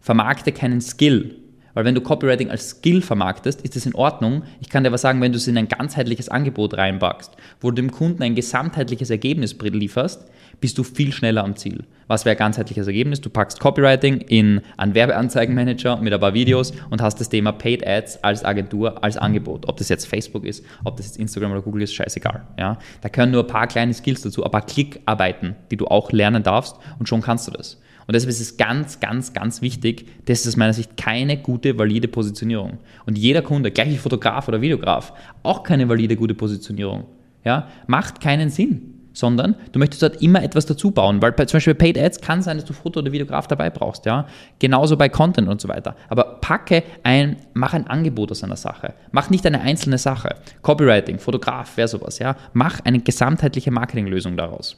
Vermarkte 0.02 0.52
keinen 0.52 0.82
Skill. 0.82 1.36
Weil 1.74 1.86
wenn 1.86 1.96
du 1.96 2.02
Copywriting 2.02 2.50
als 2.50 2.70
Skill 2.70 3.02
vermarktest, 3.02 3.62
ist 3.62 3.76
das 3.76 3.86
in 3.86 3.96
Ordnung. 3.96 4.44
Ich 4.62 4.70
kann 4.70 4.84
dir 4.84 4.90
aber 4.90 4.98
sagen, 4.98 5.22
wenn 5.22 5.32
du 5.32 5.38
es 5.38 5.48
in 5.48 5.58
ein 5.58 5.68
ganzheitliches 5.68 6.30
Angebot 6.30 6.76
reinpackst, 6.76 7.36
wo 7.62 7.70
du 7.72 7.76
dem 7.76 7.92
Kunden 7.92 8.24
ein 8.24 8.36
gesamtheitliches 8.36 9.10
Ergebnis 9.10 9.56
lieferst, 9.62 10.26
bist 10.62 10.78
du 10.78 10.84
viel 10.84 11.12
schneller 11.12 11.44
am 11.44 11.56
Ziel. 11.56 11.86
Was 12.08 12.26
wäre 12.26 12.36
ein 12.36 12.40
ganzheitliches 12.40 12.88
Ergebnis? 12.88 13.22
Du 13.22 13.30
packst 13.30 13.60
Copywriting 13.60 14.18
in 14.18 14.62
einen 14.78 14.96
Werbeanzeigenmanager 14.96 15.98
mit 15.98 16.14
ein 16.14 16.20
paar 16.20 16.34
Videos 16.34 16.74
und 16.90 17.02
hast 17.02 17.20
das 17.20 17.30
Thema 17.30 17.52
Paid 17.52 17.86
Ads 17.86 18.24
als 18.24 18.44
Agentur, 18.44 19.04
als 19.04 19.18
Angebot. 19.18 19.68
Ob 19.68 19.78
das 19.78 19.90
jetzt 19.90 20.08
Facebook 20.08 20.46
ist, 20.46 20.66
ob 20.84 20.98
das 20.98 21.06
jetzt 21.06 21.18
Instagram 21.18 21.52
oder 21.52 21.62
Google 21.62 21.84
ist, 21.84 21.94
scheißegal. 21.94 22.48
Ja? 22.58 22.78
Da 23.02 23.10
können 23.10 23.32
nur 23.32 23.44
ein 23.44 23.48
paar 23.48 23.68
kleine 23.68 23.94
Skills 23.94 24.22
dazu, 24.22 24.44
ein 24.44 24.52
paar 24.52 24.66
Klickarbeiten, 24.66 25.56
die 25.72 25.78
du 25.78 25.86
auch 25.86 26.12
lernen 26.12 26.44
darfst 26.44 26.76
und 26.98 27.08
schon 27.08 27.22
kannst 27.22 27.48
du 27.48 27.52
das. 27.52 27.80
Und 28.10 28.14
deshalb 28.14 28.32
ist 28.32 28.42
es 28.42 28.58
ganz, 28.58 29.00
ganz, 29.00 29.34
ganz 29.34 29.62
wichtig, 29.62 30.08
das 30.26 30.40
ist 30.40 30.48
aus 30.48 30.58
meiner 30.58 30.74
Sicht 30.74 30.98
keine 30.98 31.38
gute, 31.38 31.78
valide 31.78 32.08
Positionierung. 32.08 32.80
Und 33.06 33.20
jeder 33.20 33.44
Kunde, 33.44 33.70
gleich 33.70 33.90
wie 33.90 33.98
Fotograf 33.98 34.48
oder 34.48 34.62
Videograf, 34.62 35.14
auch 35.44 35.62
keine 35.62 35.88
valide, 35.88 36.16
gute 36.16 36.34
Positionierung. 36.34 37.06
Ja, 37.46 37.68
macht 37.86 38.20
keinen 38.20 38.50
Sinn 38.50 38.96
sondern 39.14 39.56
du 39.74 39.80
möchtest 39.80 40.02
dort 40.02 40.22
immer 40.22 40.42
etwas 40.42 40.66
dazu 40.66 40.92
bauen, 40.92 41.22
weil 41.22 41.34
bei, 41.34 41.46
zum 41.46 41.58
Beispiel 41.58 41.76
bei 41.76 41.92
Paid 41.92 42.00
Ads 42.00 42.22
kann 42.22 42.42
sein, 42.42 42.58
dass 42.58 42.66
du 42.66 42.74
Foto 42.74 43.00
oder 43.00 43.12
Videograf 43.12 43.48
dabei 43.48 43.70
brauchst, 43.70 44.06
ja. 44.06 44.26
Genauso 44.58 44.98
bei 44.98 45.10
Content 45.10 45.48
und 45.48 45.60
so 45.62 45.68
weiter. 45.68 45.96
Aber 46.08 46.40
packe 46.42 46.84
ein, 47.04 47.36
mach 47.54 47.74
ein 47.74 47.86
Angebot 47.86 48.32
aus 48.32 48.44
einer 48.44 48.56
Sache. 48.56 48.94
Mach 49.12 49.30
nicht 49.30 49.46
eine 49.46 49.62
einzelne 49.62 49.98
Sache. 49.98 50.36
Copywriting, 50.62 51.20
Fotograf, 51.20 51.74
wer 51.76 51.88
sowas, 51.88 52.18
ja. 52.20 52.36
Mach 52.54 52.80
eine 52.86 53.02
gesamtheitliche 53.02 53.72
Marketinglösung 53.72 54.36
daraus. 54.36 54.78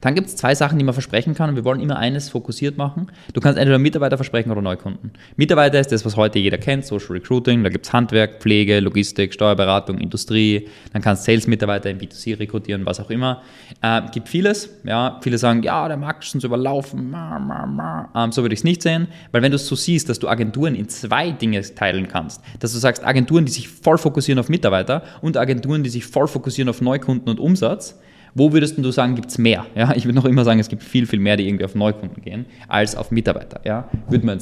Dann 0.00 0.14
gibt 0.14 0.28
es 0.28 0.36
zwei 0.36 0.54
Sachen, 0.54 0.78
die 0.78 0.84
man 0.84 0.94
versprechen 0.94 1.34
kann. 1.34 1.50
Und 1.50 1.56
wir 1.56 1.64
wollen 1.64 1.80
immer 1.80 1.98
eines 1.98 2.28
fokussiert 2.28 2.76
machen. 2.76 3.08
Du 3.32 3.40
kannst 3.40 3.58
entweder 3.58 3.78
Mitarbeiter 3.78 4.16
versprechen 4.16 4.50
oder 4.50 4.62
Neukunden. 4.62 5.12
Mitarbeiter 5.36 5.80
ist 5.80 5.92
das, 5.92 6.04
was 6.04 6.16
heute 6.16 6.38
jeder 6.38 6.58
kennt, 6.58 6.84
Social 6.84 7.12
Recruiting, 7.12 7.62
da 7.62 7.70
gibt 7.70 7.86
es 7.86 7.92
Handwerk, 7.92 8.40
Pflege, 8.40 8.80
Logistik, 8.80 9.34
Steuerberatung, 9.34 9.98
Industrie, 9.98 10.68
dann 10.92 11.02
kannst 11.02 11.24
Sales-Mitarbeiter 11.24 11.90
im 11.90 11.98
B2C 11.98 12.38
rekrutieren, 12.38 12.86
was 12.86 13.00
auch 13.00 13.10
immer. 13.10 13.42
Äh, 13.82 14.02
gibt 14.12 14.28
vieles, 14.28 14.70
ja, 14.84 15.18
viele 15.22 15.38
sagen, 15.38 15.62
ja, 15.62 15.88
der 15.88 15.96
Markt 15.96 16.24
ist 16.24 16.34
uns 16.34 16.44
überlaufen, 16.44 17.14
ähm, 17.14 18.32
so 18.32 18.42
würde 18.42 18.54
ich 18.54 18.60
es 18.60 18.64
nicht 18.64 18.82
sehen, 18.82 19.08
weil 19.32 19.42
wenn 19.42 19.52
du 19.52 19.56
es 19.56 19.66
so 19.66 19.74
siehst, 19.74 20.08
dass 20.08 20.18
du 20.18 20.28
Agenturen 20.28 20.74
in 20.74 20.88
zwei 20.88 21.30
Dinge 21.30 21.60
teilen 21.74 22.08
kannst, 22.08 22.42
dass 22.60 22.72
du 22.72 22.78
sagst, 22.78 23.04
Agenturen, 23.04 23.44
die 23.44 23.52
sich 23.52 23.68
voll 23.68 23.98
fokussieren 23.98 24.38
auf 24.38 24.48
Mitarbeiter 24.48 25.02
und 25.20 25.36
Agenturen, 25.36 25.82
die 25.82 25.90
sich 25.90 26.06
voll 26.06 26.28
fokussieren 26.28 26.68
auf 26.68 26.80
Neukunden 26.80 27.28
und 27.28 27.40
Umsatz, 27.40 27.98
wo 28.34 28.52
würdest 28.52 28.78
du 28.78 28.90
sagen, 28.90 29.14
gibt 29.14 29.30
es 29.30 29.38
mehr? 29.38 29.66
Ja, 29.74 29.94
ich 29.94 30.04
würde 30.04 30.16
noch 30.16 30.24
immer 30.24 30.44
sagen, 30.44 30.60
es 30.60 30.68
gibt 30.68 30.82
viel, 30.82 31.06
viel 31.06 31.18
mehr, 31.18 31.36
die 31.36 31.46
irgendwie 31.46 31.64
auf 31.64 31.74
Neukunden 31.74 32.22
gehen, 32.22 32.46
als 32.68 32.96
auf 32.96 33.10
Mitarbeiter. 33.10 33.60
Ja, 33.64 33.88
würde 34.08 34.26
man 34.26 34.40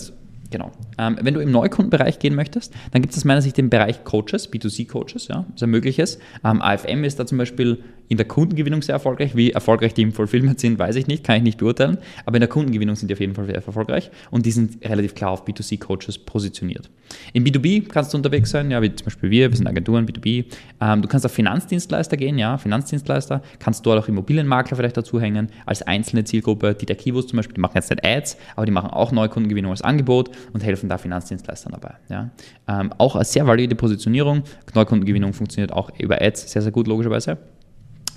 Genau. 0.51 0.71
Ähm, 0.99 1.19
wenn 1.21 1.35
du 1.35 1.41
im 1.41 1.51
Neukundenbereich 1.51 2.19
gehen 2.19 2.35
möchtest, 2.35 2.73
dann 2.93 3.03
gibt 3.03 3.13
es 3.13 3.19
aus 3.19 3.25
meiner 3.25 3.43
Sicht 3.43 3.57
den 3.57 3.71
Bereich 3.71 4.05
Coaches, 4.05 4.53
B2C-Coaches, 4.53 5.29
ja, 5.29 5.45
ist 5.55 5.63
ein 5.63 5.71
mögliches. 5.71 6.19
Ähm, 6.45 6.63
AFM 6.63 7.05
ist 7.05 7.19
da 7.19 7.27
zum 7.27 7.39
Beispiel 7.39 7.83
in 8.09 8.17
der 8.17 8.27
Kundengewinnung 8.27 8.83
sehr 8.83 8.95
erfolgreich. 8.95 9.37
Wie 9.37 9.53
erfolgreich 9.53 9.95
die 9.95 10.03
im 10.03 10.13
Fulfillment 10.13 10.61
sind, 10.61 10.79
weiß 10.79 10.97
ich 10.97 11.07
nicht, 11.07 11.25
kann 11.25 11.37
ich 11.37 11.43
nicht 11.43 11.59
beurteilen. 11.59 11.99
Aber 12.25 12.37
in 12.37 12.41
der 12.41 12.49
Kundengewinnung 12.49 12.97
sind 12.97 13.09
die 13.09 13.15
auf 13.15 13.21
jeden 13.21 13.35
Fall 13.35 13.47
sehr 13.47 13.55
erfolgreich 13.55 14.11
und 14.31 14.47
die 14.47 14.51
sind 14.51 14.85
relativ 14.85 15.15
klar 15.15 15.31
auf 15.31 15.45
B2C-Coaches 15.47 16.19
positioniert. 16.19 16.91
Im 17.33 17.45
B2B 17.45 17.89
kannst 17.89 18.13
du 18.13 18.17
unterwegs 18.17 18.51
sein, 18.51 18.71
ja, 18.71 18.83
wie 18.83 18.95
zum 18.95 19.05
Beispiel 19.05 19.31
wir, 19.31 19.51
wir 19.51 19.57
sind 19.57 19.67
Agenturen, 19.67 20.07
B2B. 20.07 20.47
Ähm, 20.81 21.03
du 21.03 21.09
kannst 21.09 21.27
auf 21.27 21.33
Finanzdienstleister 21.33 22.17
gehen, 22.17 22.39
ja, 22.39 22.59
Finanzdienstleister, 22.59 23.43
kannst 23.59 23.85
dort 23.87 24.03
auch 24.03 24.09
Immobilienmakler 24.09 24.77
vielleicht 24.77 24.97
dazu 24.97 25.21
hängen, 25.21 25.49
als 25.67 25.83
einzelne 25.83 26.25
Zielgruppe. 26.25 26.75
Die 26.75 26.87
der 26.87 26.97
Kivos 26.97 27.27
zum 27.27 27.37
Beispiel, 27.37 27.55
die 27.55 27.61
machen 27.61 27.75
jetzt 27.75 27.91
nicht 27.91 28.05
Ads, 28.05 28.37
aber 28.57 28.67
die 28.67 28.73
machen 28.73 28.91
auch 28.91 29.13
Neukundengewinnung 29.13 29.71
als 29.71 29.83
Angebot 29.83 30.31
und 30.53 30.65
helfen 30.65 30.89
da 30.89 30.99
Finanzdienstleistern 30.99 31.73
dabei. 31.73 31.95
Ja. 32.09 32.31
Ähm, 32.69 32.93
auch 32.99 33.17
als 33.17 33.33
sehr 33.33 33.47
valide 33.47 33.75
Positionierung. 33.75 34.43
Neukundengewinnung 34.75 35.33
funktioniert 35.33 35.73
auch 35.73 35.91
über 35.99 36.21
Ads 36.21 36.53
sehr, 36.53 36.63
sehr 36.63 36.73
gut, 36.73 36.87
logischerweise. 36.87 37.39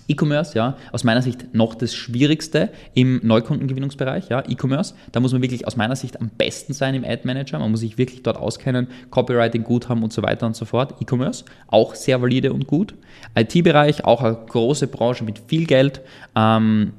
E-Commerce, 0.10 0.58
ja, 0.58 0.75
aus 0.92 1.04
meiner 1.04 1.22
Sicht 1.22 1.54
noch 1.54 1.75
das 1.75 1.94
Schwierigste 1.94 2.70
im 2.94 3.22
Neukundengewinnungsbereich, 3.24 4.30
ja, 4.30 4.44
E-Commerce. 4.48 4.96
Da 5.12 5.20
muss 5.20 5.32
man 5.32 5.42
wirklich 5.42 5.68
aus 5.68 5.78
meiner 5.78 5.96
Sicht 5.96 6.20
am 6.20 6.30
besten 6.30 6.74
sein 6.74 6.96
im 6.96 7.04
Ad 7.06 7.22
Manager. 7.24 7.60
Man 7.60 7.72
muss 7.72 7.82
sich 7.82 7.98
wirklich 7.98 8.24
dort 8.24 8.38
auskennen, 8.38 8.88
Copywriting 9.10 9.63
gut 9.63 9.88
haben 9.88 10.04
und 10.04 10.12
so 10.12 10.24
weiter 10.24 10.46
und 10.48 10.56
so 10.56 10.66
fort. 10.66 10.96
E-Commerce, 11.00 11.46
auch 11.68 11.96
sehr 11.96 12.22
valide 12.22 12.51
und 12.51 12.68
gut. 12.68 12.96
IT-Bereich, 13.36 14.04
auch 14.04 14.24
eine 14.24 14.38
große 14.48 14.88
Branche 14.88 15.24
mit 15.24 15.39
viel 15.48 15.66
Geld. 15.66 16.01
Ähm, 16.36 16.94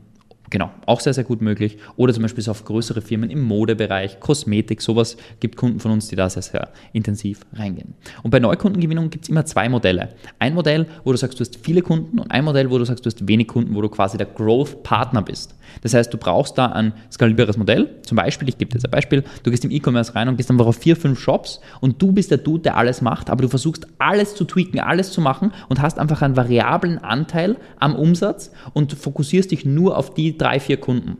Genau, 0.51 0.71
auch 0.85 0.99
sehr, 0.99 1.15
sehr 1.15 1.23
gut 1.23 1.41
möglich. 1.41 1.79
Oder 1.97 2.13
zum 2.13 2.23
Beispiel 2.23 2.43
so 2.43 2.51
auf 2.51 2.65
größere 2.65 3.01
Firmen 3.01 3.31
im 3.31 3.41
Modebereich, 3.41 4.19
Kosmetik, 4.19 4.83
sowas 4.83 5.17
gibt 5.39 5.57
Kunden 5.57 5.79
von 5.79 5.93
uns, 5.93 6.09
die 6.09 6.17
da 6.17 6.29
sehr, 6.29 6.43
sehr 6.43 6.71
intensiv 6.93 7.43
reingehen. 7.53 7.95
Und 8.25 8.33
bei 8.33 8.41
Neukundengewinnung 8.41 9.11
gibt 9.11 9.25
es 9.25 9.29
immer 9.29 9.47
zwei 9.47 9.69
Modelle. 9.69 10.09
Ein 10.41 10.55
Modell, 10.55 10.87
wo 11.05 11.13
du 11.13 11.19
sagst, 11.19 11.39
du 11.39 11.45
hast 11.45 11.57
viele 11.63 11.83
Kunden 11.83 12.19
und 12.19 12.33
ein 12.33 12.45
Modell, 12.45 12.69
wo 12.69 12.79
du 12.79 12.85
sagst, 12.85 13.07
du 13.07 13.11
hast 13.11 13.29
wenig 13.29 13.47
Kunden, 13.47 13.77
wo 13.77 13.81
du 13.81 13.89
quasi 13.89 14.19
der 14.19 14.27
Growth-Partner 14.27 15.23
bist. 15.23 15.55
Das 15.83 15.95
heißt, 15.95 16.13
du 16.13 16.19
brauchst 16.19 16.59
da 16.59 16.67
ein 16.67 16.95
skalierbares 17.13 17.57
Modell. 17.57 17.89
Zum 18.03 18.17
Beispiel, 18.17 18.49
ich 18.49 18.59
gebe 18.59 18.71
dir 18.71 18.79
jetzt 18.79 18.87
ein 18.87 18.91
Beispiel, 18.91 19.23
du 19.45 19.51
gehst 19.53 19.65
im 19.65 19.71
E-Commerce 19.71 20.17
rein 20.17 20.29
und 20.29 20.37
bist 20.37 20.51
einfach 20.51 20.67
auf 20.67 20.77
vier, 20.77 20.97
fünf 20.97 21.21
Shops 21.21 21.61
und 21.81 22.03
du 22.03 22.11
bist 22.11 22.33
der 22.33 22.39
Dude, 22.39 22.65
der 22.65 22.77
alles 22.77 23.03
macht, 23.03 23.31
aber 23.31 23.43
du 23.43 23.49
versuchst 23.49 23.87
alles 23.99 24.35
zu 24.35 24.45
tweaken, 24.45 24.81
alles 24.81 25.13
zu 25.13 25.21
machen 25.21 25.53
und 25.69 25.81
hast 25.81 26.01
einfach 26.01 26.23
einen 26.23 26.37
variablen 26.37 26.99
Anteil 26.99 27.57
am 27.79 27.95
Umsatz 27.95 28.51
und 28.73 28.95
fokussierst 28.95 29.53
dich 29.53 29.65
nur 29.65 29.97
auf 29.97 30.13
die 30.15 30.37
drei, 30.41 30.61
vier 30.61 30.79
Kunden. 30.79 31.17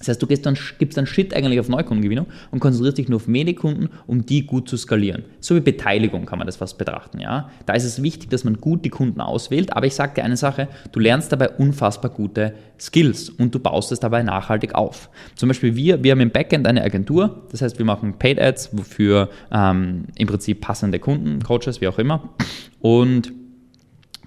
Das 0.00 0.08
heißt, 0.08 0.22
du 0.22 0.26
gibst 0.26 0.46
dann, 0.46 0.56
gibst 0.78 0.96
dann 0.96 1.04
Shit 1.04 1.34
eigentlich 1.34 1.60
auf 1.60 1.68
Neukundengewinnung 1.68 2.26
und 2.50 2.58
konzentrierst 2.60 2.96
dich 2.96 3.10
nur 3.10 3.16
auf 3.16 3.28
wenig 3.28 3.56
Kunden, 3.56 3.90
um 4.06 4.24
die 4.24 4.46
gut 4.46 4.66
zu 4.66 4.78
skalieren. 4.78 5.24
So 5.40 5.54
wie 5.54 5.60
Beteiligung 5.60 6.24
kann 6.24 6.38
man 6.38 6.46
das 6.46 6.56
fast 6.56 6.78
betrachten. 6.78 7.20
Ja? 7.20 7.50
Da 7.66 7.74
ist 7.74 7.84
es 7.84 8.02
wichtig, 8.02 8.30
dass 8.30 8.42
man 8.42 8.62
gut 8.62 8.82
die 8.86 8.88
Kunden 8.88 9.20
auswählt, 9.20 9.76
aber 9.76 9.86
ich 9.86 9.94
sage 9.94 10.14
dir 10.14 10.24
eine 10.24 10.38
Sache, 10.38 10.68
du 10.90 11.00
lernst 11.00 11.32
dabei 11.32 11.50
unfassbar 11.50 12.10
gute 12.10 12.54
Skills 12.80 13.28
und 13.28 13.54
du 13.54 13.58
baust 13.58 13.92
es 13.92 14.00
dabei 14.00 14.22
nachhaltig 14.22 14.74
auf. 14.74 15.10
Zum 15.34 15.50
Beispiel 15.50 15.76
wir, 15.76 16.02
wir 16.02 16.12
haben 16.12 16.20
im 16.20 16.30
Backend 16.30 16.66
eine 16.66 16.82
Agentur, 16.82 17.42
das 17.50 17.60
heißt, 17.60 17.76
wir 17.76 17.84
machen 17.84 18.14
Paid 18.18 18.40
Ads, 18.40 18.70
wofür 18.72 19.28
ähm, 19.52 20.06
im 20.16 20.26
Prinzip 20.26 20.62
passende 20.62 20.98
Kunden, 20.98 21.42
Coaches, 21.42 21.82
wie 21.82 21.88
auch 21.88 21.98
immer. 21.98 22.30
Und 22.80 23.34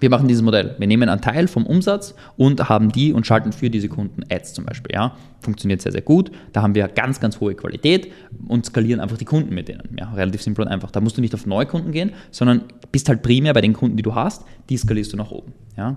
wir 0.03 0.10
machen 0.10 0.27
dieses 0.27 0.43
Modell. 0.43 0.75
Wir 0.79 0.88
nehmen 0.88 1.07
einen 1.07 1.22
Teil 1.22 1.48
vom 1.48 1.65
Umsatz 1.65 2.13
und 2.36 2.67
haben 2.67 2.91
die 2.91 3.13
und 3.13 3.25
schalten 3.25 3.53
für 3.53 3.69
diese 3.69 3.88
Kunden 3.88 4.22
Ads 4.29 4.53
zum 4.53 4.65
Beispiel. 4.65 4.93
Ja. 4.93 5.15
Funktioniert 5.39 5.81
sehr, 5.81 5.93
sehr 5.93 6.01
gut. 6.01 6.29
Da 6.51 6.62
haben 6.62 6.75
wir 6.75 6.89
ganz, 6.89 7.22
ganz 7.22 7.39
hohe 7.39 7.55
Qualität 7.55 8.12
und 8.50 8.65
skalieren 8.65 9.00
einfach 9.00 9.17
die 9.17 9.24
Kunden 9.24 9.55
mit 9.55 9.69
denen. 9.69 9.95
Ja, 9.98 10.12
relativ 10.12 10.41
simpel 10.41 10.65
und 10.65 10.67
einfach. 10.67 10.91
Da 10.91 11.00
musst 11.00 11.15
du 11.15 11.22
nicht 11.22 11.33
auf 11.33 11.45
Neukunden 11.45 11.93
gehen, 11.93 12.12
sondern 12.31 12.63
bist 12.91 13.07
halt 13.07 13.24
primär 13.24 13.53
bei 13.53 13.62
den 13.62 13.72
Kunden, 13.72 13.95
die 13.95 14.03
du 14.03 14.13
hast, 14.13 14.43
die 14.69 14.75
skalierst 14.75 15.13
du 15.13 15.17
nach 15.17 15.31
oben. 15.31 15.53
Ja 15.77 15.95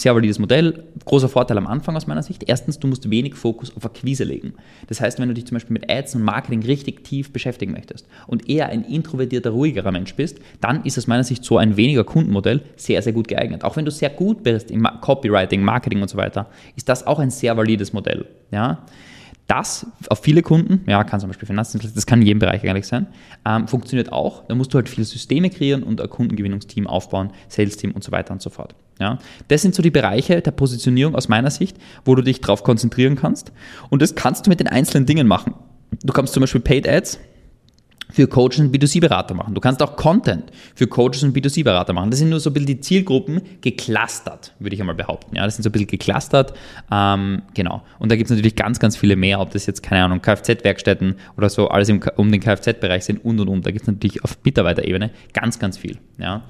sehr 0.00 0.14
valides 0.14 0.38
Modell. 0.38 0.84
Großer 1.04 1.28
Vorteil 1.28 1.58
am 1.58 1.66
Anfang 1.66 1.96
aus 1.96 2.06
meiner 2.06 2.22
Sicht. 2.22 2.44
Erstens, 2.46 2.78
du 2.78 2.86
musst 2.88 3.10
wenig 3.10 3.34
Fokus 3.34 3.74
auf 3.76 3.84
Akquise 3.84 4.24
legen. 4.24 4.54
Das 4.86 5.00
heißt, 5.00 5.18
wenn 5.18 5.28
du 5.28 5.34
dich 5.34 5.46
zum 5.46 5.56
Beispiel 5.56 5.74
mit 5.74 5.90
Ads 5.90 6.14
und 6.14 6.22
Marketing 6.22 6.62
richtig 6.62 7.04
tief 7.04 7.32
beschäftigen 7.32 7.72
möchtest 7.72 8.06
und 8.26 8.48
eher 8.48 8.68
ein 8.68 8.84
introvertierter, 8.84 9.50
ruhigerer 9.50 9.92
Mensch 9.92 10.14
bist, 10.14 10.38
dann 10.60 10.84
ist 10.84 10.98
aus 10.98 11.06
meiner 11.06 11.24
Sicht 11.24 11.44
so 11.44 11.58
ein 11.58 11.76
weniger 11.76 12.04
Kundenmodell 12.04 12.62
sehr, 12.76 13.02
sehr 13.02 13.12
gut 13.12 13.28
geeignet. 13.28 13.64
Auch 13.64 13.76
wenn 13.76 13.84
du 13.84 13.90
sehr 13.90 14.10
gut 14.10 14.42
bist 14.42 14.70
im 14.70 14.86
Copywriting, 15.00 15.62
Marketing 15.62 16.02
und 16.02 16.08
so 16.08 16.16
weiter, 16.16 16.48
ist 16.76 16.88
das 16.88 17.06
auch 17.06 17.18
ein 17.18 17.30
sehr 17.30 17.56
valides 17.56 17.92
Modell. 17.92 18.26
Ja? 18.50 18.84
Das 19.48 19.86
auf 20.10 20.18
viele 20.18 20.42
Kunden, 20.42 20.84
ja, 20.86 21.02
kann 21.04 21.20
zum 21.20 21.30
Beispiel 21.30 21.46
Finanzdienstleister, 21.46 21.94
das 21.94 22.04
kann 22.04 22.20
in 22.20 22.26
jedem 22.26 22.38
Bereich 22.38 22.68
eigentlich 22.68 22.86
sein, 22.86 23.06
ähm, 23.46 23.66
funktioniert 23.66 24.12
auch. 24.12 24.46
Da 24.46 24.54
musst 24.54 24.74
du 24.74 24.76
halt 24.76 24.90
viele 24.90 25.06
Systeme 25.06 25.48
kreieren 25.48 25.82
und 25.82 26.02
ein 26.02 26.10
Kundengewinnungsteam 26.10 26.86
aufbauen, 26.86 27.30
Sales-Team 27.48 27.92
und 27.92 28.04
so 28.04 28.12
weiter 28.12 28.32
und 28.34 28.42
so 28.42 28.50
fort. 28.50 28.74
Ja, 29.00 29.18
das 29.48 29.62
sind 29.62 29.74
so 29.74 29.82
die 29.82 29.90
Bereiche 29.90 30.40
der 30.40 30.50
Positionierung 30.50 31.14
aus 31.14 31.28
meiner 31.28 31.50
Sicht, 31.50 31.76
wo 32.04 32.14
du 32.14 32.22
dich 32.22 32.40
darauf 32.40 32.64
konzentrieren 32.64 33.16
kannst. 33.16 33.52
Und 33.90 34.02
das 34.02 34.14
kannst 34.14 34.46
du 34.46 34.50
mit 34.50 34.60
den 34.60 34.66
einzelnen 34.66 35.06
Dingen 35.06 35.26
machen. 35.26 35.54
Du 36.02 36.12
kannst 36.12 36.32
zum 36.32 36.40
Beispiel 36.40 36.60
Paid 36.60 36.88
Ads 36.88 37.20
für 38.10 38.26
Coaches 38.26 38.60
und 38.60 38.74
B2C-Berater 38.74 39.34
machen. 39.34 39.54
Du 39.54 39.60
kannst 39.60 39.82
auch 39.82 39.96
Content 39.96 40.50
für 40.74 40.86
Coaches 40.86 41.22
und 41.22 41.36
B2C-Berater 41.36 41.92
machen. 41.92 42.10
Das 42.10 42.18
sind 42.18 42.30
nur 42.30 42.40
so 42.40 42.50
ein 42.50 42.54
bisschen 42.54 42.66
die 42.66 42.80
Zielgruppen 42.80 43.42
geclustert, 43.60 44.54
würde 44.58 44.74
ich 44.74 44.80
einmal 44.80 44.94
behaupten. 44.94 45.36
Ja, 45.36 45.44
das 45.44 45.56
sind 45.56 45.62
so 45.62 45.68
ein 45.68 45.72
bisschen 45.72 45.88
geclustert. 45.88 46.54
Ähm, 46.90 47.42
genau. 47.54 47.82
Und 47.98 48.10
da 48.10 48.16
gibt 48.16 48.30
es 48.30 48.34
natürlich 48.34 48.56
ganz, 48.56 48.78
ganz 48.78 48.96
viele 48.96 49.16
mehr, 49.16 49.40
ob 49.40 49.50
das 49.50 49.66
jetzt, 49.66 49.82
keine 49.82 50.04
Ahnung, 50.04 50.22
Kfz-Werkstätten 50.22 51.16
oder 51.36 51.48
so, 51.50 51.68
alles 51.68 51.88
im, 51.88 52.00
um 52.16 52.32
den 52.32 52.40
Kfz-Bereich 52.40 53.04
sind 53.04 53.24
und 53.24 53.40
und 53.40 53.48
und. 53.48 53.66
Da 53.66 53.70
gibt 53.70 53.82
es 53.82 53.88
natürlich 53.88 54.24
auf 54.24 54.38
Mitarbeiterebene 54.42 55.10
ganz, 55.34 55.58
ganz 55.58 55.76
viel. 55.76 55.98
Ja. 56.18 56.44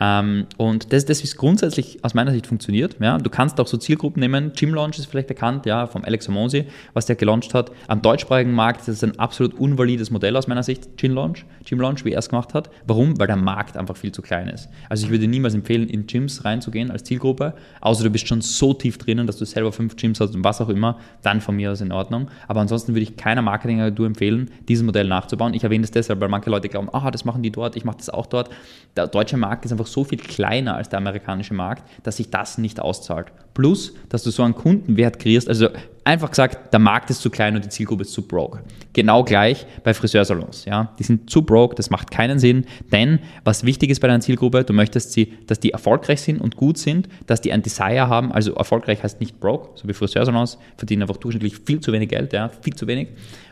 Ähm, 0.00 0.46
und 0.56 0.92
das, 0.92 1.04
das 1.04 1.22
ist 1.22 1.36
grundsätzlich 1.36 2.04
aus 2.04 2.14
meiner 2.14 2.30
Sicht 2.30 2.46
funktioniert. 2.46 2.96
Ja. 3.00 3.18
Du 3.18 3.30
kannst 3.30 3.60
auch 3.60 3.66
so 3.66 3.76
Zielgruppen 3.76 4.20
nehmen. 4.20 4.52
Gym 4.54 4.74
Launch 4.74 4.98
ist 4.98 5.06
vielleicht 5.06 5.28
bekannt, 5.28 5.66
ja, 5.66 5.86
vom 5.86 6.04
Alex 6.04 6.28
Amonsi, 6.28 6.66
was 6.92 7.06
der 7.06 7.16
gelauncht 7.16 7.54
hat. 7.54 7.72
Am 7.88 8.02
deutschsprachigen 8.02 8.52
Markt 8.52 8.80
ist 8.80 8.88
das 8.88 9.04
ein 9.04 9.18
absolut 9.18 9.54
unvalides 9.54 10.10
Modell 10.10 10.36
aus 10.36 10.46
meiner 10.46 10.62
Sicht, 10.62 10.96
Gym 10.96 11.14
Launch, 11.14 11.44
Gym 11.64 11.80
Launch, 11.80 12.04
wie 12.04 12.12
er 12.12 12.20
es 12.20 12.28
gemacht 12.28 12.54
hat. 12.54 12.70
Warum? 12.86 13.18
Weil 13.18 13.26
der 13.26 13.36
Markt 13.36 13.76
einfach 13.76 13.96
viel 13.96 14.12
zu 14.12 14.22
klein 14.22 14.48
ist. 14.48 14.68
Also 14.88 15.06
ich 15.06 15.10
würde 15.10 15.26
niemals 15.26 15.54
empfehlen, 15.54 15.88
in 15.88 16.06
Gyms 16.06 16.44
reinzugehen 16.44 16.90
als 16.90 17.04
Zielgruppe, 17.04 17.54
außer 17.80 18.04
du 18.04 18.10
bist 18.10 18.28
schon 18.28 18.40
so 18.40 18.74
tief 18.74 18.98
drinnen, 18.98 19.26
dass 19.26 19.36
du 19.36 19.44
selber 19.44 19.72
fünf 19.72 19.96
Gyms 19.96 20.20
hast 20.20 20.34
und 20.34 20.44
was 20.44 20.60
auch 20.60 20.68
immer, 20.68 20.98
dann 21.22 21.40
von 21.40 21.56
mir 21.56 21.72
aus 21.72 21.80
in 21.80 21.92
Ordnung. 21.92 22.28
Aber 22.46 22.60
ansonsten 22.60 22.94
würde 22.94 23.02
ich 23.02 23.16
keiner 23.16 23.42
Marketingagentur 23.42 24.06
empfehlen, 24.06 24.50
dieses 24.68 24.84
Modell 24.84 25.08
nachzubauen. 25.08 25.54
Ich 25.54 25.64
erwähne 25.64 25.82
das 25.82 25.90
deshalb, 25.90 26.20
weil 26.20 26.28
manche 26.28 26.50
Leute 26.50 26.68
glauben, 26.68 26.88
ah, 26.92 27.10
das 27.10 27.24
machen 27.24 27.42
die 27.42 27.50
dort, 27.50 27.76
ich 27.76 27.84
mache 27.84 27.98
das 27.98 28.10
auch 28.10 28.26
dort. 28.26 28.50
Der 28.96 29.06
deutsche 29.06 29.36
Markt 29.36 29.64
ist 29.64 29.72
einfach 29.72 29.87
so 29.92 30.04
viel 30.04 30.18
kleiner 30.18 30.76
als 30.76 30.88
der 30.88 30.98
amerikanische 30.98 31.54
Markt, 31.54 31.88
dass 32.02 32.16
sich 32.16 32.30
das 32.30 32.58
nicht 32.58 32.80
auszahlt. 32.80 33.32
Plus, 33.54 33.94
dass 34.08 34.22
du 34.22 34.30
so 34.30 34.42
einen 34.42 34.54
Kundenwert 34.54 35.18
kreierst, 35.18 35.48
also 35.48 35.68
einfach 36.04 36.30
gesagt, 36.30 36.72
der 36.72 36.78
Markt 36.78 37.10
ist 37.10 37.20
zu 37.20 37.28
klein 37.28 37.56
und 37.56 37.64
die 37.64 37.68
Zielgruppe 37.68 38.02
ist 38.02 38.12
zu 38.12 38.22
broke. 38.22 38.60
Genau 38.92 39.24
gleich 39.24 39.66
bei 39.82 39.92
Friseursalons. 39.92 40.64
Ja? 40.64 40.94
Die 40.98 41.02
sind 41.02 41.28
zu 41.28 41.42
broke, 41.42 41.74
das 41.74 41.90
macht 41.90 42.10
keinen 42.10 42.38
Sinn, 42.38 42.66
denn 42.92 43.18
was 43.44 43.64
wichtig 43.64 43.90
ist 43.90 44.00
bei 44.00 44.08
deiner 44.08 44.20
Zielgruppe, 44.20 44.64
du 44.64 44.72
möchtest 44.72 45.12
sie, 45.12 45.34
dass 45.46 45.60
die 45.60 45.72
erfolgreich 45.72 46.20
sind 46.20 46.40
und 46.40 46.56
gut 46.56 46.78
sind, 46.78 47.08
dass 47.26 47.40
die 47.40 47.52
ein 47.52 47.62
Desire 47.62 48.08
haben, 48.08 48.32
also 48.32 48.54
erfolgreich 48.54 49.02
heißt 49.02 49.20
nicht 49.20 49.40
broke, 49.40 49.70
so 49.74 49.88
wie 49.88 49.92
Friseursalons, 49.92 50.58
verdienen 50.76 51.02
einfach 51.02 51.16
durchschnittlich 51.16 51.58
viel 51.58 51.80
zu 51.80 51.92
wenig 51.92 52.10
Geld, 52.10 52.32
ja? 52.32 52.48
viel 52.48 52.74
zu 52.74 52.86
wenig. 52.86 53.08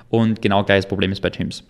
Und 0.09 0.41
genau 0.41 0.63
gleiches 0.65 0.87
Problem 0.87 1.13
ist 1.13 1.21
bei 1.21 1.31
Gyms. 1.31 1.65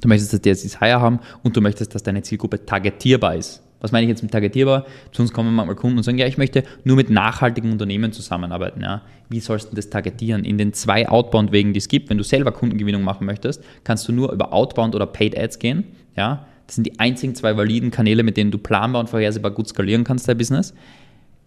Du 0.00 0.08
möchtest, 0.08 0.32
dass 0.32 0.40
die 0.40 0.50
das 0.50 0.62
Desire 0.62 1.00
haben 1.00 1.20
und 1.42 1.56
du 1.56 1.60
möchtest, 1.60 1.94
dass 1.94 2.02
deine 2.02 2.22
Zielgruppe 2.22 2.64
targetierbar 2.64 3.34
ist. 3.34 3.62
Was 3.80 3.92
meine 3.92 4.04
ich 4.04 4.08
jetzt 4.08 4.22
mit 4.22 4.32
targetierbar? 4.32 4.86
Zu 5.12 5.22
uns 5.22 5.32
kommen 5.32 5.54
manchmal 5.54 5.76
Kunden 5.76 5.98
und 5.98 6.02
sagen, 6.02 6.18
ja, 6.18 6.26
ich 6.26 6.38
möchte 6.38 6.64
nur 6.84 6.96
mit 6.96 7.10
nachhaltigen 7.10 7.72
Unternehmen 7.72 8.12
zusammenarbeiten. 8.12 8.82
Ja. 8.82 9.02
Wie 9.28 9.40
sollst 9.40 9.72
du 9.72 9.76
das 9.76 9.90
targetieren? 9.90 10.44
In 10.44 10.58
den 10.58 10.72
zwei 10.72 11.08
Outbound-Wegen, 11.08 11.72
die 11.72 11.78
es 11.78 11.88
gibt, 11.88 12.10
wenn 12.10 12.18
du 12.18 12.24
selber 12.24 12.52
Kundengewinnung 12.52 13.02
machen 13.02 13.26
möchtest, 13.26 13.62
kannst 13.84 14.06
du 14.08 14.12
nur 14.12 14.32
über 14.32 14.52
Outbound 14.52 14.94
oder 14.94 15.06
Paid 15.06 15.38
Ads 15.38 15.58
gehen. 15.58 15.84
Ja. 16.16 16.46
Das 16.66 16.76
sind 16.76 16.86
die 16.86 17.00
einzigen 17.00 17.34
zwei 17.34 17.56
validen 17.56 17.90
Kanäle, 17.90 18.22
mit 18.22 18.36
denen 18.36 18.52
du 18.52 18.58
planbar 18.58 19.00
und 19.00 19.08
vorhersehbar 19.08 19.50
gut 19.50 19.68
skalieren 19.68 20.04
kannst, 20.04 20.28
dein 20.28 20.38
Business 20.38 20.72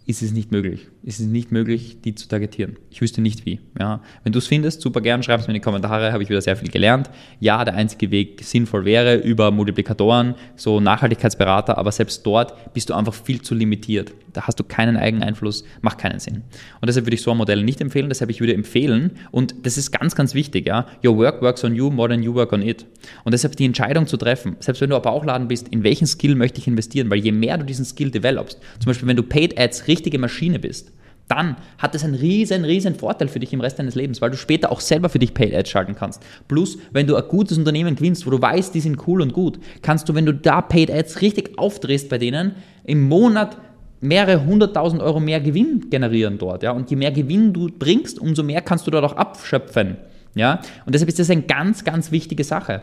ist 0.06 0.22
es 0.22 0.34
nicht 0.34 0.52
möglich. 0.52 0.88
Es 1.06 1.20
ist 1.20 1.28
nicht 1.28 1.52
möglich, 1.52 1.98
die 2.04 2.14
zu 2.16 2.28
targetieren. 2.28 2.78
Ich 2.90 3.02
wüsste 3.02 3.22
nicht 3.22 3.46
wie. 3.46 3.60
Ja. 3.80 4.02
Wenn 4.24 4.34
du 4.34 4.40
es 4.40 4.48
findest, 4.48 4.82
super 4.82 5.02
gern, 5.02 5.24
schreib 5.24 5.40
es 5.40 5.48
mir 5.48 5.54
in 5.54 5.62
die 5.62 5.64
Kommentare, 5.64 6.12
habe 6.12 6.24
ich 6.24 6.30
wieder 6.30 6.42
sehr 6.42 6.58
viel 6.58 6.70
gelernt. 6.70 7.10
Ja, 7.40 7.64
der 7.64 7.76
einzige 7.76 8.12
Weg 8.12 8.44
sinnvoll 8.44 8.86
wäre 8.86 9.16
über 9.16 9.52
Multiplikatoren, 9.52 10.36
so 10.56 10.80
Nachhaltigkeitsberater, 10.80 11.78
aber 11.78 11.92
selbst 11.92 12.26
dort 12.26 12.74
bist 12.74 12.90
du 12.90 12.94
einfach 12.94 13.14
viel 13.14 13.42
zu 13.42 13.56
limitiert. 13.56 14.14
Da 14.34 14.48
hast 14.48 14.60
du 14.60 14.64
keinen 14.64 14.98
eigenen 14.98 15.24
Einfluss, 15.24 15.64
macht 15.82 16.00
keinen 16.00 16.20
Sinn. 16.20 16.44
Und 16.82 16.88
deshalb 16.88 17.06
würde 17.06 17.16
ich 17.16 17.22
so 17.22 17.32
ein 17.32 17.38
Modell 17.38 17.64
nicht 17.64 17.80
empfehlen, 17.80 18.10
deshalb 18.10 18.30
ich 18.30 18.40
würde 18.40 18.54
empfehlen, 18.54 19.12
und 19.32 19.56
das 19.64 19.78
ist 19.78 19.92
ganz, 19.92 20.16
ganz 20.16 20.34
wichtig, 20.34 20.68
ja, 20.68 20.88
your 21.06 21.18
work 21.18 21.42
works 21.42 21.64
on 21.64 21.76
you 21.76 21.90
more 21.90 22.10
than 22.10 22.24
you 22.24 22.34
work 22.34 22.52
on 22.52 22.62
it. 22.62 22.86
Und 23.24 23.34
deshalb 23.34 23.56
die 23.56 23.66
Entscheidung 23.66 24.08
zu 24.08 24.18
treffen, 24.18 24.56
selbst 24.60 24.82
wenn 24.82 24.90
du 24.90 24.96
ein 24.96 25.02
Bauchladen 25.02 25.48
bist, 25.48 25.68
in 25.70 25.84
welchen 25.84 26.08
Skill 26.08 26.36
möchte 26.36 26.60
ich 26.60 26.68
investieren, 26.68 27.10
weil 27.10 27.20
je 27.20 27.32
mehr 27.32 27.58
du 27.58 27.66
diesen 27.66 27.86
Skill 27.86 28.12
developst, 28.12 28.60
zum 28.80 28.90
Beispiel 28.90 29.08
wenn 29.08 29.18
du 29.18 29.24
Paid 29.24 29.60
Ads 29.60 29.88
richtige 29.94 30.20
Maschine 30.20 30.60
bist, 30.60 30.92
dann 31.28 31.56
hat 31.78 31.96
das 31.96 32.04
einen 32.04 32.16
riesen, 32.16 32.66
riesen 32.66 32.96
Vorteil 32.96 33.28
für 33.28 33.40
dich 33.40 33.54
im 33.54 33.62
Rest 33.62 33.80
deines 33.80 33.96
Lebens, 33.96 34.22
weil 34.22 34.32
du 34.32 34.38
später 34.38 34.72
auch 34.72 34.82
selber 34.82 35.10
für 35.10 35.20
dich 35.20 35.34
Paid 35.34 35.56
Ads 35.56 35.70
schalten 35.70 35.96
kannst. 35.96 36.22
Plus, 36.48 36.78
wenn 36.92 37.08
du 37.08 37.16
ein 37.16 37.28
gutes 37.28 37.58
Unternehmen 37.58 37.96
gewinnst, 37.96 38.26
wo 38.26 38.32
du 38.32 38.42
weißt, 38.42 38.74
die 38.76 38.82
sind 38.82 39.08
cool 39.08 39.22
und 39.22 39.34
gut, 39.34 39.60
kannst 39.82 40.10
du, 40.10 40.16
wenn 40.16 40.26
du 40.26 40.34
da 40.34 40.62
Paid 40.62 40.92
Ads 40.92 41.22
richtig 41.22 41.58
aufdrehst 41.58 42.10
bei 42.10 42.18
denen, 42.18 42.56
im 42.84 43.08
Monat 43.08 43.58
mehrere 44.02 44.46
hunderttausend 44.46 45.02
Euro 45.02 45.22
mehr 45.22 45.40
Gewinn 45.40 45.90
generieren 45.90 46.38
dort. 46.38 46.62
Ja? 46.62 46.72
Und 46.72 46.90
je 46.90 46.98
mehr 46.98 47.12
Gewinn 47.12 47.54
du 47.54 47.70
bringst, 47.70 48.20
umso 48.20 48.44
mehr 48.44 48.62
kannst 48.62 48.86
du 48.86 48.92
dort 48.92 49.06
auch 49.06 49.16
abschöpfen. 49.16 49.96
Ja? 50.36 50.60
Und 50.86 50.94
deshalb 50.94 51.08
ist 51.08 51.20
das 51.20 51.30
eine 51.30 51.44
ganz, 51.44 51.86
ganz 51.86 52.12
wichtige 52.12 52.44
Sache. 52.44 52.82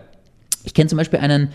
Ich 0.64 0.72
kenne 0.72 0.88
zum 0.88 0.96
Beispiel 0.96 1.20
einen 1.20 1.50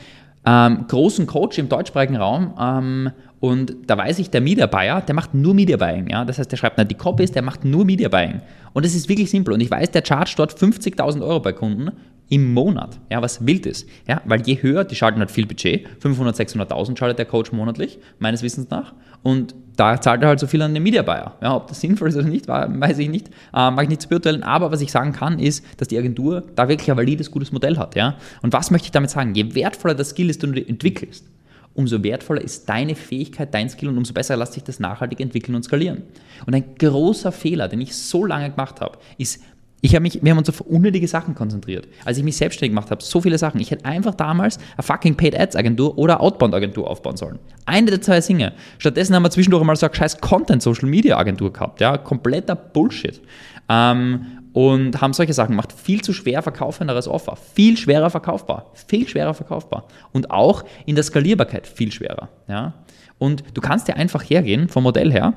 ähm, 0.46 0.86
großen 0.88 1.26
Coach 1.28 1.58
im 1.58 1.70
deutschsprachigen 1.70 2.18
Raum 2.18 2.54
ähm, 2.60 3.12
und 3.40 3.76
da 3.86 3.98
weiß 3.98 4.20
ich, 4.20 4.30
der 4.32 4.42
Media 4.42 4.66
Buyer, 4.66 5.02
der 5.02 5.14
macht 5.14 5.34
nur 5.34 5.54
Media 5.54 5.78
Buying. 5.78 6.08
Ja? 6.10 6.26
Das 6.26 6.40
heißt, 6.40 6.52
der 6.52 6.58
schreibt 6.58 6.78
nicht 6.78 6.90
die 6.90 6.96
Copies, 6.96 7.32
der 7.32 7.44
macht 7.44 7.64
nur 7.64 7.86
Media 7.86 8.10
Buying. 8.10 8.42
Und 8.74 8.86
das 8.86 8.96
ist 8.96 9.08
wirklich 9.08 9.30
simpel. 9.30 9.54
Und 9.54 9.62
ich 9.62 9.70
weiß, 9.70 9.92
der 9.92 10.04
chargt 10.04 10.40
dort 10.40 10.52
50.000 10.52 11.22
Euro 11.22 11.40
bei 11.40 11.54
Kunden 11.54 11.92
im 12.30 12.54
Monat. 12.54 13.00
Ja, 13.12 13.22
was 13.22 13.46
wild 13.46 13.66
ist. 13.68 13.88
Ja, 14.08 14.22
weil 14.26 14.42
je 14.42 14.62
höher, 14.62 14.84
die 14.84 14.96
schalten 14.96 15.20
halt 15.20 15.30
viel 15.30 15.46
Budget. 15.46 15.88
500, 16.00 16.36
600.000 16.36 16.98
schaltet 16.98 17.20
der 17.20 17.26
Coach 17.26 17.52
monatlich, 17.52 18.00
meines 18.18 18.42
Wissens 18.42 18.70
nach. 18.70 18.94
Und 19.22 19.54
da 19.76 20.00
zahlt 20.00 20.22
er 20.22 20.30
halt 20.30 20.40
so 20.40 20.48
viel 20.48 20.62
an 20.62 20.74
den 20.74 20.84
Media 20.84 21.02
Buyer. 21.02 21.36
Ja, 21.42 21.56
ob 21.56 21.68
das 21.68 21.82
sinnvoll 21.82 22.10
ist 22.10 22.16
oder 22.16 22.28
nicht, 22.28 22.48
weiß 22.48 22.98
ich 23.00 23.10
nicht. 23.10 23.28
Äh, 23.54 23.72
mag 23.72 23.84
ich 23.84 23.90
nicht 23.90 24.02
zu 24.02 24.10
beurteilen. 24.10 24.44
Aber 24.44 24.72
was 24.72 24.82
ich 24.82 24.92
sagen 24.92 25.14
kann, 25.14 25.40
ist, 25.40 25.66
dass 25.78 25.88
die 25.88 25.98
Agentur 25.98 26.44
da 26.56 26.68
wirklich 26.68 26.90
ein 26.90 26.98
valides, 26.98 27.32
gutes 27.32 27.52
Modell 27.52 27.78
hat. 27.78 27.96
Ja? 27.96 28.18
Und 28.42 28.54
was 28.54 28.72
möchte 28.72 28.88
ich 28.88 28.92
damit 28.92 29.10
sagen? 29.10 29.34
Je 29.36 29.56
wertvoller 29.56 29.96
das 29.96 30.10
Skill 30.10 30.30
ist, 30.30 30.44
den 30.44 30.54
du 30.54 30.66
entwickelst, 30.66 31.26
umso 31.74 32.02
wertvoller 32.04 32.42
ist 32.42 32.68
deine 32.70 32.96
Fähigkeit, 32.96 33.54
dein 33.54 33.70
Skill 33.70 33.90
und 33.90 33.98
umso 33.98 34.14
besser 34.14 34.38
lässt 34.38 34.54
sich 34.54 34.64
das 34.64 34.80
nachhaltig 34.80 35.20
entwickeln 35.20 35.56
und 35.56 35.64
skalieren. 35.64 36.04
Und 36.46 36.56
ein 36.56 36.76
großer 36.76 37.32
Fehler, 37.32 37.68
den 37.68 37.82
ich 37.82 37.96
so 37.96 38.26
lange 38.26 38.50
gemacht 38.50 38.82
habe, 38.82 38.98
ist, 39.18 39.42
ich 39.86 39.94
habe 39.94 40.02
mich, 40.02 40.20
wir 40.24 40.32
haben 40.32 40.40
uns 40.40 40.50
auf 40.50 40.62
unnötige 40.62 41.08
Sachen 41.08 41.36
konzentriert. 41.36 41.88
Als 42.06 42.18
ich 42.18 42.24
mich 42.24 42.38
selbstständig 42.38 42.72
gemacht 42.72 42.90
habe, 42.90 43.04
so 43.04 43.22
viele 43.22 43.38
Sachen. 43.38 43.60
Ich 43.60 43.70
hätte 43.70 43.86
einfach 43.86 44.16
damals 44.16 44.58
eine 44.76 44.84
fucking 44.84 45.16
Paid 45.16 45.40
Ads 45.40 45.56
Agentur 45.56 45.96
oder 46.00 46.22
Outbound 46.22 46.56
Agentur 46.56 46.90
aufbauen 46.90 47.18
sollen. 47.18 47.38
Eine 47.68 47.92
der 47.92 48.02
zwei 48.02 48.20
Dinge. 48.20 48.54
Stattdessen 48.80 49.14
haben 49.14 49.22
wir 49.22 49.30
zwischendurch 49.30 49.64
mal 49.64 49.76
so 49.76 49.86
eine 49.86 49.94
scheiß 49.94 50.22
Content 50.22 50.64
Social 50.64 50.90
Media 50.90 51.18
Agentur 51.18 51.54
gehabt. 51.54 51.82
Ja, 51.82 51.98
kompletter 51.98 52.56
Bullshit. 52.56 53.22
Ähm, 53.70 54.26
und 54.54 55.02
haben 55.02 55.14
solche 55.14 55.34
Sachen 55.34 55.52
gemacht. 55.52 55.72
Viel 55.72 56.02
zu 56.02 56.14
schwer 56.14 56.42
verkaufenderes 56.42 57.08
Offer. 57.08 57.36
Viel 57.36 57.78
schwerer 57.78 58.10
verkaufbar. 58.10 58.72
Viel 58.88 59.08
schwerer 59.08 59.36
verkaufbar. 59.36 59.86
Und 60.14 60.32
auch 60.32 60.64
in 60.88 60.96
der 60.96 61.04
Skalierbarkeit 61.04 61.68
viel 61.68 61.92
schwerer. 61.92 62.30
Ja? 62.48 62.74
Und 63.20 63.44
du 63.54 63.62
kannst 63.62 63.88
dir 63.88 63.98
einfach 63.98 64.24
hergehen 64.24 64.68
vom 64.68 64.82
Modell 64.82 65.12
her. 65.12 65.34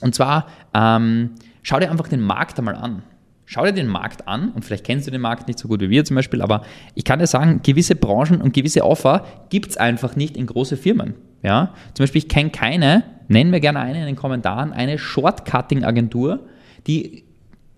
Und 0.00 0.14
zwar, 0.14 0.46
ähm, 0.72 1.32
schau 1.62 1.78
dir 1.78 1.90
einfach 1.90 2.08
den 2.08 2.20
Markt 2.20 2.58
einmal 2.58 2.76
an. 2.76 3.02
Schau 3.48 3.64
dir 3.64 3.72
den 3.72 3.86
Markt 3.86 4.26
an 4.26 4.50
und 4.50 4.64
vielleicht 4.64 4.84
kennst 4.84 5.06
du 5.06 5.12
den 5.12 5.20
Markt 5.20 5.46
nicht 5.46 5.58
so 5.58 5.68
gut 5.68 5.80
wie 5.80 5.88
wir 5.88 6.04
zum 6.04 6.16
Beispiel, 6.16 6.42
aber 6.42 6.62
ich 6.96 7.04
kann 7.04 7.20
dir 7.20 7.28
sagen, 7.28 7.60
gewisse 7.62 7.94
Branchen 7.94 8.40
und 8.40 8.52
gewisse 8.52 8.84
Offer 8.84 9.24
gibt 9.50 9.70
es 9.70 9.76
einfach 9.76 10.16
nicht 10.16 10.36
in 10.36 10.46
große 10.46 10.76
Firmen. 10.76 11.14
Ja? 11.42 11.72
Zum 11.94 12.02
Beispiel, 12.02 12.18
ich 12.18 12.28
kenne 12.28 12.50
keine, 12.50 13.04
nenn 13.28 13.50
mir 13.50 13.60
gerne 13.60 13.78
eine 13.78 14.00
in 14.00 14.06
den 14.06 14.16
Kommentaren, 14.16 14.72
eine 14.72 14.98
Shortcutting-Agentur, 14.98 16.40
die 16.88 17.24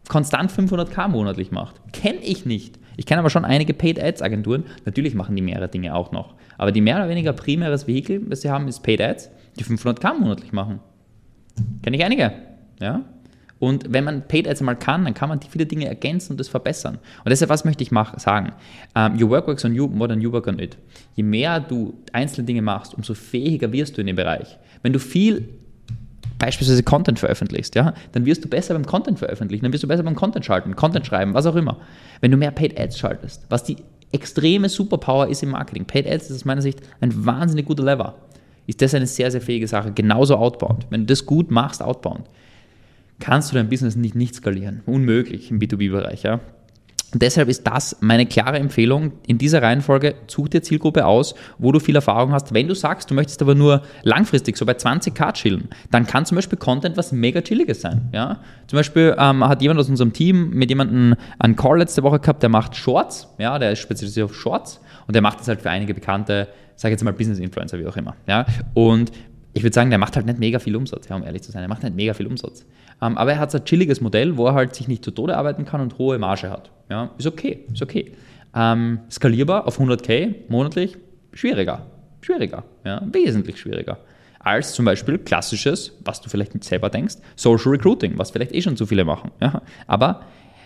konstant 0.08 0.50
500k 0.50 1.06
monatlich 1.08 1.50
macht. 1.50 1.76
Kenne 1.92 2.20
ich 2.22 2.46
nicht. 2.46 2.78
Ich 2.96 3.04
kenne 3.04 3.20
aber 3.20 3.30
schon 3.30 3.44
einige 3.44 3.74
Paid 3.74 4.02
Ads 4.02 4.22
Agenturen. 4.22 4.64
Natürlich 4.86 5.14
machen 5.14 5.36
die 5.36 5.42
mehrere 5.42 5.68
Dinge 5.68 5.94
auch 5.94 6.12
noch. 6.12 6.34
Aber 6.56 6.72
die 6.72 6.80
mehr 6.80 6.96
oder 6.96 7.10
weniger 7.10 7.34
primäres 7.34 7.86
Vehikel, 7.86 8.20
das 8.26 8.40
sie 8.40 8.50
haben, 8.50 8.66
ist 8.68 8.80
Paid 8.80 9.02
Ads, 9.02 9.30
die 9.58 9.64
500k 9.64 10.18
monatlich 10.18 10.52
machen. 10.52 10.80
Kenne 11.82 11.96
ich 11.96 12.04
einige. 12.04 12.32
Ja? 12.80 13.04
Und 13.58 13.92
wenn 13.92 14.04
man 14.04 14.28
Paid 14.28 14.46
Ads 14.48 14.60
mal 14.60 14.74
kann, 14.74 15.04
dann 15.04 15.14
kann 15.14 15.28
man 15.28 15.40
viele 15.40 15.66
Dinge 15.66 15.86
ergänzen 15.86 16.32
und 16.32 16.40
das 16.40 16.48
verbessern. 16.48 16.98
Und 17.24 17.30
deshalb, 17.30 17.50
was 17.50 17.64
möchte 17.64 17.82
ich 17.82 17.90
mach, 17.90 18.18
sagen? 18.18 18.52
Um, 18.94 19.14
ähm, 19.14 19.22
your 19.22 19.30
work 19.30 19.48
works 19.48 19.64
on 19.64 19.74
you 19.74 19.88
more 19.88 20.08
than 20.08 20.20
you 20.20 20.32
work 20.32 20.46
on 20.46 20.58
it. 20.58 20.76
Je 21.14 21.22
mehr 21.22 21.58
du 21.60 21.94
einzelne 22.12 22.46
Dinge 22.46 22.62
machst, 22.62 22.94
umso 22.94 23.14
fähiger 23.14 23.72
wirst 23.72 23.96
du 23.96 24.00
in 24.00 24.06
dem 24.06 24.16
Bereich. 24.16 24.58
Wenn 24.82 24.92
du 24.92 25.00
viel 25.00 25.48
beispielsweise 26.38 26.84
Content 26.84 27.18
veröffentlichst, 27.18 27.74
ja, 27.74 27.94
dann 28.12 28.24
wirst 28.24 28.44
du 28.44 28.48
besser 28.48 28.74
beim 28.74 28.86
Content 28.86 29.18
veröffentlichen, 29.18 29.64
dann 29.64 29.72
wirst 29.72 29.82
du 29.82 29.88
besser 29.88 30.04
beim 30.04 30.14
Content 30.14 30.44
schalten, 30.44 30.76
Content 30.76 31.04
schreiben, 31.04 31.34
was 31.34 31.46
auch 31.46 31.56
immer. 31.56 31.78
Wenn 32.20 32.30
du 32.30 32.36
mehr 32.36 32.52
Paid 32.52 32.78
Ads 32.78 32.98
schaltest, 32.98 33.44
was 33.48 33.64
die 33.64 33.76
extreme 34.12 34.68
Superpower 34.68 35.28
ist 35.28 35.42
im 35.42 35.50
Marketing. 35.50 35.84
Paid 35.84 36.06
Ads 36.06 36.30
ist 36.30 36.36
aus 36.36 36.44
meiner 36.44 36.62
Sicht 36.62 36.80
ein 37.00 37.26
wahnsinnig 37.26 37.66
guter 37.66 37.84
Lever. 37.84 38.14
Ist 38.66 38.80
das 38.82 38.94
eine 38.94 39.06
sehr, 39.06 39.30
sehr 39.30 39.40
fähige 39.40 39.66
Sache. 39.66 39.92
Genauso 39.92 40.36
outbound. 40.36 40.86
Wenn 40.90 41.02
du 41.02 41.06
das 41.06 41.26
gut 41.26 41.50
machst, 41.50 41.82
outbound, 41.82 42.24
kannst 43.20 43.50
du 43.50 43.54
dein 43.54 43.68
Business 43.68 43.96
nicht, 43.96 44.14
nicht 44.14 44.34
skalieren. 44.34 44.82
Unmöglich 44.86 45.50
im 45.50 45.58
B2B-Bereich. 45.58 46.22
Ja. 46.22 46.40
Deshalb 47.14 47.48
ist 47.48 47.66
das 47.66 47.96
meine 48.00 48.26
klare 48.26 48.58
Empfehlung. 48.58 49.12
In 49.26 49.38
dieser 49.38 49.62
Reihenfolge 49.62 50.14
such 50.26 50.48
dir 50.48 50.62
Zielgruppe 50.62 51.06
aus, 51.06 51.34
wo 51.56 51.72
du 51.72 51.80
viel 51.80 51.96
Erfahrung 51.96 52.32
hast. 52.32 52.52
Wenn 52.52 52.68
du 52.68 52.74
sagst, 52.74 53.10
du 53.10 53.14
möchtest 53.14 53.40
aber 53.40 53.54
nur 53.54 53.82
langfristig 54.02 54.58
so 54.58 54.66
bei 54.66 54.74
20k 54.74 55.32
chillen, 55.32 55.68
dann 55.90 56.06
kann 56.06 56.26
zum 56.26 56.36
Beispiel 56.36 56.58
Content 56.58 56.98
was 56.98 57.10
mega 57.10 57.40
chilliges 57.40 57.80
sein. 57.80 58.10
Ja? 58.12 58.40
Zum 58.66 58.76
Beispiel 58.76 59.16
ähm, 59.18 59.42
hat 59.42 59.62
jemand 59.62 59.80
aus 59.80 59.88
unserem 59.88 60.12
Team 60.12 60.50
mit 60.50 60.68
jemandem 60.68 61.14
einen 61.38 61.56
Call 61.56 61.78
letzte 61.78 62.02
Woche 62.02 62.20
gehabt, 62.20 62.42
der 62.42 62.50
macht 62.50 62.76
Shorts. 62.76 63.28
Ja, 63.38 63.58
der 63.58 63.72
ist 63.72 63.78
spezialisiert 63.78 64.26
auf 64.26 64.34
Shorts 64.34 64.78
und 65.06 65.14
der 65.14 65.22
macht 65.22 65.40
das 65.40 65.48
halt 65.48 65.62
für 65.62 65.70
einige 65.70 65.94
bekannte, 65.94 66.48
sage 66.76 66.92
jetzt 66.92 67.04
mal 67.04 67.14
Business-Influencer, 67.14 67.78
wie 67.78 67.86
auch 67.86 67.96
immer. 67.96 68.16
Ja? 68.26 68.44
Und 68.74 69.12
ich 69.58 69.64
würde 69.64 69.74
sagen, 69.74 69.90
der 69.90 69.98
macht 69.98 70.14
halt 70.14 70.24
nicht 70.24 70.38
mega 70.38 70.60
viel 70.60 70.76
Umsatz, 70.76 71.08
ja, 71.08 71.16
um 71.16 71.24
ehrlich 71.24 71.42
zu 71.42 71.50
sein. 71.50 71.62
Er 71.62 71.68
macht 71.68 71.82
nicht 71.82 71.96
mega 71.96 72.14
viel 72.14 72.28
Umsatz. 72.28 72.64
Ähm, 73.02 73.18
aber 73.18 73.32
er 73.32 73.40
hat 73.40 73.50
so 73.50 73.58
ein 73.58 73.64
chilliges 73.64 74.00
Modell, 74.00 74.36
wo 74.36 74.46
er 74.46 74.54
halt 74.54 74.74
sich 74.76 74.86
nicht 74.86 75.04
zu 75.04 75.10
Tode 75.10 75.36
arbeiten 75.36 75.64
kann 75.64 75.80
und 75.80 75.98
hohe 75.98 76.16
Marge 76.18 76.48
hat. 76.48 76.70
Ja, 76.88 77.10
ist 77.18 77.26
okay, 77.26 77.64
ist 77.72 77.82
okay. 77.82 78.12
Ähm, 78.54 79.00
skalierbar 79.10 79.66
auf 79.66 79.80
100k 79.80 80.34
monatlich, 80.48 80.96
schwieriger. 81.32 81.86
Schwieriger, 82.20 82.62
ja, 82.84 83.02
wesentlich 83.12 83.58
schwieriger. 83.58 83.98
Als 84.38 84.72
zum 84.74 84.84
Beispiel 84.84 85.18
klassisches, 85.18 85.98
was 86.04 86.20
du 86.20 86.28
vielleicht 86.28 86.54
nicht 86.54 86.64
selber 86.64 86.88
denkst, 86.88 87.16
Social 87.34 87.72
Recruiting, 87.72 88.16
was 88.16 88.30
vielleicht 88.30 88.52
eh 88.54 88.62
schon 88.62 88.76
zu 88.76 88.86
viele 88.86 89.04
machen. 89.04 89.32
Ja. 89.40 89.62
Aber 89.88 90.22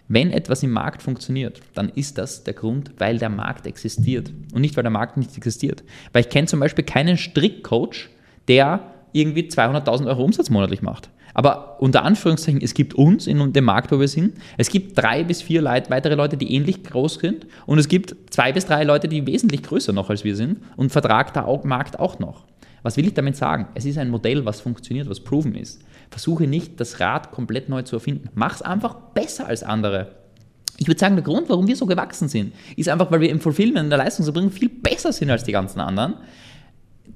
wenn 0.08 0.30
etwas 0.30 0.62
im 0.62 0.70
Markt 0.70 1.02
funktioniert, 1.02 1.62
dann 1.72 1.88
ist 1.88 2.18
das 2.18 2.44
der 2.44 2.52
Grund, 2.52 2.92
weil 2.98 3.18
der 3.18 3.30
Markt 3.30 3.66
existiert 3.66 4.30
und 4.52 4.60
nicht, 4.60 4.76
weil 4.76 4.82
der 4.82 4.90
Markt 4.90 5.16
nicht 5.16 5.34
existiert. 5.34 5.82
Weil 6.12 6.24
ich 6.24 6.28
kenne 6.28 6.46
zum 6.46 6.60
Beispiel 6.60 6.84
keinen 6.84 7.16
Strickcoach, 7.16 8.10
der 8.48 8.80
irgendwie 9.12 9.42
200.000 9.42 10.06
Euro 10.06 10.24
Umsatz 10.24 10.50
monatlich 10.50 10.82
macht. 10.82 11.10
Aber 11.34 11.80
unter 11.80 12.04
Anführungszeichen, 12.04 12.60
es 12.60 12.74
gibt 12.74 12.94
uns 12.94 13.26
in 13.26 13.52
dem 13.52 13.64
Markt, 13.64 13.90
wo 13.90 13.98
wir 13.98 14.08
sind. 14.08 14.34
Es 14.58 14.68
gibt 14.68 14.98
drei 14.98 15.24
bis 15.24 15.40
vier 15.40 15.62
Leute, 15.62 15.90
weitere 15.90 16.14
Leute, 16.14 16.36
die 16.36 16.54
ähnlich 16.54 16.84
groß 16.84 17.14
sind. 17.14 17.46
Und 17.66 17.78
es 17.78 17.88
gibt 17.88 18.14
zwei 18.30 18.52
bis 18.52 18.66
drei 18.66 18.84
Leute, 18.84 19.08
die 19.08 19.26
wesentlich 19.26 19.62
größer 19.62 19.92
noch 19.92 20.10
als 20.10 20.24
wir 20.24 20.36
sind 20.36 20.58
und 20.76 20.92
vertragt 20.92 21.36
der 21.36 21.46
Markt 21.64 21.98
auch 21.98 22.18
noch. 22.18 22.44
Was 22.82 22.96
will 22.96 23.06
ich 23.06 23.14
damit 23.14 23.36
sagen? 23.36 23.68
Es 23.74 23.84
ist 23.84 23.96
ein 23.96 24.10
Modell, 24.10 24.44
was 24.44 24.60
funktioniert, 24.60 25.08
was 25.08 25.20
proven 25.20 25.54
ist. 25.54 25.82
Versuche 26.10 26.46
nicht, 26.46 26.80
das 26.80 27.00
Rad 27.00 27.30
komplett 27.30 27.68
neu 27.68 27.82
zu 27.82 27.96
erfinden. 27.96 28.28
Mach 28.34 28.56
es 28.56 28.62
einfach 28.62 28.94
besser 29.14 29.46
als 29.46 29.62
andere. 29.62 30.16
Ich 30.78 30.88
würde 30.88 30.98
sagen, 30.98 31.14
der 31.14 31.22
Grund, 31.22 31.48
warum 31.48 31.68
wir 31.68 31.76
so 31.76 31.86
gewachsen 31.86 32.28
sind, 32.28 32.52
ist 32.76 32.88
einfach, 32.88 33.10
weil 33.10 33.20
wir 33.20 33.30
im 33.30 33.40
Fulfillment, 33.40 33.84
in 33.84 33.90
der 33.90 33.98
Leistungserbringung 33.98 34.50
viel 34.50 34.68
besser 34.68 35.12
sind 35.12 35.30
als 35.30 35.44
die 35.44 35.52
ganzen 35.52 35.80
anderen 35.80 36.14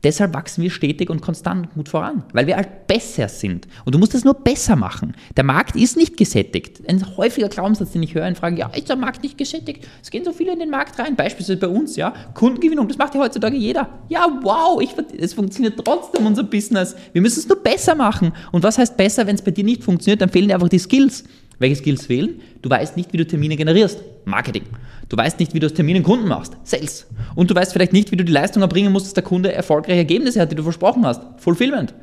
deshalb 0.07 0.35
wachsen 0.35 0.63
wir 0.63 0.71
stetig 0.71 1.11
und 1.11 1.21
konstant 1.21 1.73
gut 1.75 1.89
voran, 1.89 2.23
weil 2.33 2.47
wir 2.47 2.57
halt 2.57 2.87
besser 2.87 3.29
sind. 3.29 3.67
Und 3.85 3.95
du 3.95 3.99
musst 3.99 4.15
das 4.15 4.25
nur 4.25 4.35
besser 4.35 4.77
machen. 4.77 5.15
Der 5.37 5.45
Markt 5.45 5.77
ist 5.77 5.97
nicht 5.97 6.17
gesättigt. 6.17 6.81
Ein 6.89 7.17
häufiger 7.17 7.49
Glaubenssatz, 7.49 7.93
den 7.93 8.03
ich 8.03 8.15
höre, 8.15 8.27
in 8.27 8.37
Fragen, 8.37 8.57
ja, 8.57 8.69
ist 8.69 8.89
der 8.89 8.97
Markt 8.97 9.23
nicht 9.23 9.37
gesättigt? 9.37 9.87
Es 10.03 10.11
gehen 10.11 10.25
so 10.25 10.33
viele 10.33 10.53
in 10.53 10.59
den 10.59 10.71
Markt 10.71 10.99
rein, 10.99 11.17
beispielsweise 11.17 11.59
bei 11.59 11.69
uns, 11.69 11.97
ja. 11.97 12.15
Kundengewinnung, 12.35 12.89
das 12.89 12.99
macht 12.99 13.15
ja 13.15 13.21
heutzutage 13.21 13.57
jeder. 13.57 13.89
Ja, 14.09 14.27
wow, 14.43 14.81
es 15.19 15.35
funktioniert 15.35 15.81
trotzdem 15.85 16.27
unser 16.27 16.45
Business. 16.45 16.95
Wir 17.13 17.23
müssen 17.23 17.41
es 17.41 17.49
nur 17.49 17.63
besser 17.63 17.95
machen. 17.95 18.33
Und 18.53 18.63
was 18.63 18.79
heißt 18.79 18.97
besser, 18.97 19.27
wenn 19.27 19.35
es 19.35 19.43
bei 19.43 19.51
dir 19.51 19.65
nicht 19.65 19.83
funktioniert? 19.83 20.21
Dann 20.21 20.31
fehlen 20.31 20.49
dir 20.49 20.55
einfach 20.55 20.69
die 20.69 20.79
Skills. 20.79 21.25
Welche 21.59 21.77
Skills 21.77 22.07
fehlen? 22.07 22.41
Du 22.63 22.69
weißt 22.69 22.97
nicht, 22.97 23.13
wie 23.13 23.17
du 23.17 23.27
Termine 23.27 23.57
generierst. 23.57 24.01
Marketing. 24.25 24.65
Du 25.09 25.17
weißt 25.17 25.39
nicht, 25.39 25.55
wie 25.55 25.61
du 25.61 25.67
aus 25.67 25.75
Terminen 25.75 26.03
Kunden 26.03 26.27
machst. 26.27 26.57
Sales. 26.65 27.07
Und 27.35 27.51
du 27.51 27.55
weißt 27.55 27.73
vielleicht 27.73 27.93
nicht, 27.93 28.11
wie 28.11 28.17
du 28.17 28.25
die 28.25 28.33
Leistung 28.33 28.63
erbringen 28.63 28.93
musst, 28.93 29.07
dass 29.07 29.15
der 29.15 29.23
Kunde 29.23 29.53
erfolgreiche 29.53 29.99
Ergebnisse 29.99 30.41
hat, 30.41 30.51
die 30.51 30.57
du 30.57 30.63
versprochen 30.63 31.07
hast. 31.07 31.23
Fulfillment. 31.39 31.95